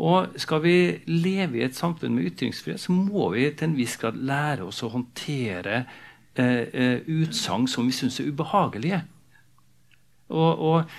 [0.00, 0.74] Og skal vi
[1.10, 4.82] leve i et samfunn med ytringsfrihet, så må vi til en viss grad lære oss
[4.86, 5.84] å håndtere
[6.34, 9.02] eh, eh, utsagn som vi syns er ubehagelige.
[10.30, 10.92] Og, og,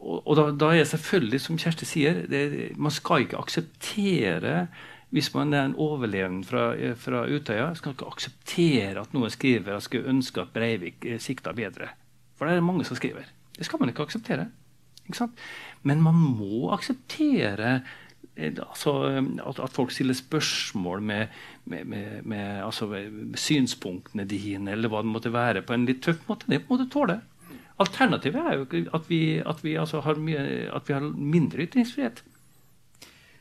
[0.00, 4.64] og, da, da, er selvfølgelig, som Kjersti sier, det, man skal ikke akseptere
[5.10, 6.68] hvis man er en overlevende fra,
[7.00, 11.52] fra Utøya, skal ikke akseptere at noen skriver at skulle ønske at Breivik eh, sikta
[11.56, 11.90] bedre.
[12.40, 13.26] For det er mange som skriver.
[13.52, 14.46] Det skal man ikke akseptere.
[15.04, 15.28] Ikke
[15.82, 17.82] Men man må akseptere
[18.36, 18.94] eh, altså,
[19.46, 21.26] at, at, folk stiller spørsmål med,
[21.64, 22.88] med, med, med altså,
[23.34, 26.48] synspunktene dine, eller hva det måtte være, på en litt tøff måte.
[26.48, 27.18] Det må du tåle.
[27.80, 32.24] Alternativet er jo at vi, at vi, altså har, mye, at vi har mindre ytringsfrihet.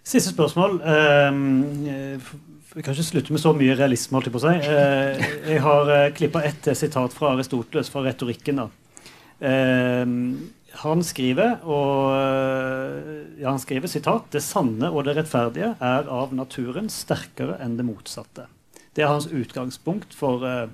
[0.03, 0.81] Siste spørsmål.
[0.83, 2.19] Uh,
[2.75, 4.19] vi kan ikke slutte med så mye realisme.
[4.19, 8.63] holdt på å jeg har klippa ett sitat fra Aristoteles, fra retorikken.
[8.63, 8.69] da.
[9.39, 10.05] Uh,
[10.79, 12.13] han skriver, og,
[13.39, 17.87] ja, han skriver sitat, 'Det sanne og det rettferdige er av naturen sterkere enn det
[17.87, 18.45] motsatte'.
[18.93, 20.69] Det er hans utgangspunkt for,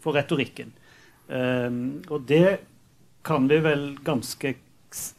[0.00, 0.72] for retorikken.
[1.30, 2.58] og det
[3.24, 4.56] kan vi vel ganske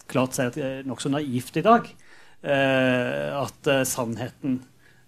[0.09, 1.89] klart si at det er nokså naivt i dag.
[2.39, 4.61] Eh, at eh, sannheten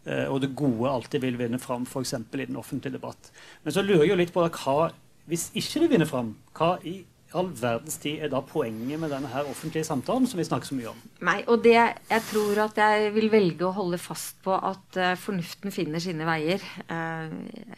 [0.03, 2.17] eh, og det gode alltid vil vinne fram, f.eks.
[2.19, 3.31] i den offentlige debatt.
[3.63, 4.89] Men så lurer jeg jo litt på hva,
[5.31, 6.97] hvis ikke det vinner fram, hva i
[7.37, 10.77] all verdens tid er da poenget med denne her offentlige samtalen som vi snakker så
[10.77, 11.01] mye om?
[11.27, 11.75] Nei, og det,
[12.09, 16.27] Jeg tror at jeg vil velge å holde fast på at uh, fornuften finner sine
[16.27, 16.63] veier.
[16.91, 17.31] Uh,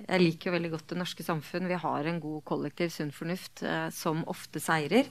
[0.07, 1.69] jeg liker jo veldig godt det norske samfunn.
[1.69, 5.09] Vi har en god kollektiv sunn fornuft uh, som ofte seirer.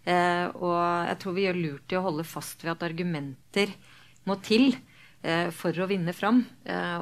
[0.00, 3.68] Og jeg tror vi gjør lurt i å holde fast ved at argumenter
[4.24, 4.70] må til
[5.52, 6.38] for å vinne fram.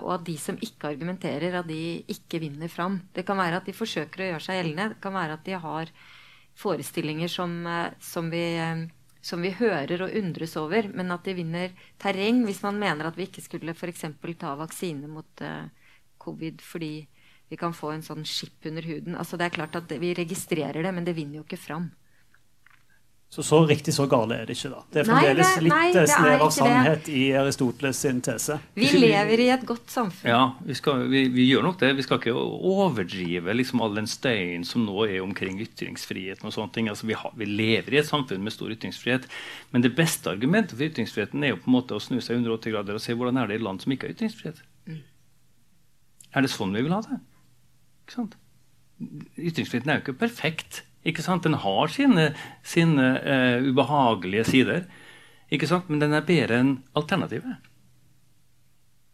[0.03, 2.97] Og at de som ikke argumenterer, at de ikke vinner fram.
[3.15, 4.89] Det kan være at de forsøker å gjøre seg gjeldende.
[4.97, 5.95] Det kan være at de har
[6.59, 7.53] forestillinger som,
[8.03, 8.45] som, vi,
[9.23, 13.19] som vi hører og undres over, men at de vinner terreng hvis man mener at
[13.19, 14.05] vi ikke skulle f.eks.
[14.41, 15.45] ta vaksine mot
[16.19, 16.93] covid fordi
[17.49, 19.17] vi kan få en sånn skip under huden.
[19.17, 21.91] Altså det er klart at Vi registrerer det, men det vinner jo ikke fram.
[23.31, 24.79] Så så riktig så gale er det ikke, da.
[24.89, 27.13] Det er fremdeles nei, litt snev av sannhet det.
[27.13, 28.57] i Aristoteles sin tese.
[28.73, 30.31] Vi lever i et godt samfunn.
[30.33, 31.91] Ja, vi, skal, vi, vi gjør nok det.
[31.99, 36.49] Vi skal ikke overdrive liksom all den støyen som nå er omkring ytringsfriheten.
[36.49, 36.89] og sånne ting.
[36.89, 39.29] Altså, vi, har, vi, lever i et samfunn med stor ytringsfrihet.
[39.77, 42.79] Men det beste argumentet for ytringsfriheten er jo på en måte å snu seg 180
[42.79, 44.65] grader og se hvordan er det i land som ikke har ytringsfrihet.
[44.89, 45.05] Mm.
[46.33, 47.21] Er det sånn vi vil ha det?
[48.07, 48.41] Ikke sant?
[49.37, 50.87] Ytringsfriheten er jo ikke perfekt.
[51.07, 51.47] Ikke sant?
[51.47, 52.33] Den har sine,
[52.67, 54.87] sine uh, ubehagelige sider,
[55.51, 55.89] ikke sant?
[55.89, 57.69] men den er bedre enn alternativet.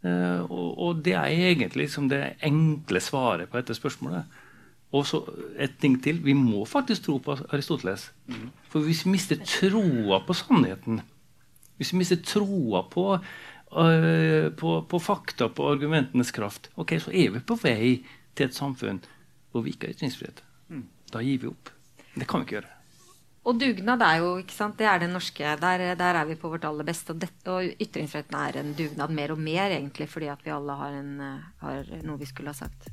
[0.04, 4.40] Uh, og, og, det er egentlig liksom det enkle svaret på dette spørsmålet.
[4.94, 5.22] Og så
[5.58, 6.20] et ting til.
[6.22, 8.10] Vi må faktisk tro på Aristoteles.
[8.30, 8.50] Mm.
[8.70, 11.00] For hvis vi mister troa på sannheten,
[11.76, 17.34] hvis vi mister troa på, uh, på, på, fakta, på argumentenes kraft, ok, så er
[17.34, 17.96] vi på vei
[18.34, 19.02] til et samfunn
[19.54, 20.44] hvor vi ikke har ytringsfrihet.
[20.68, 20.86] Mm.
[21.14, 21.73] Da gir vi opp.
[22.14, 22.72] Det kan vi ikke gjøre.
[23.44, 25.56] Og dugnad er jo ikke sant, det er det norske.
[25.60, 27.12] Der, der er vi på vårt aller beste.
[27.12, 30.78] Og, det, og ytringsretten er en dugnad mer og mer, egentlig, fordi at vi alle
[30.80, 31.16] har, en,
[31.60, 32.88] har noe vi skulle ha sagt.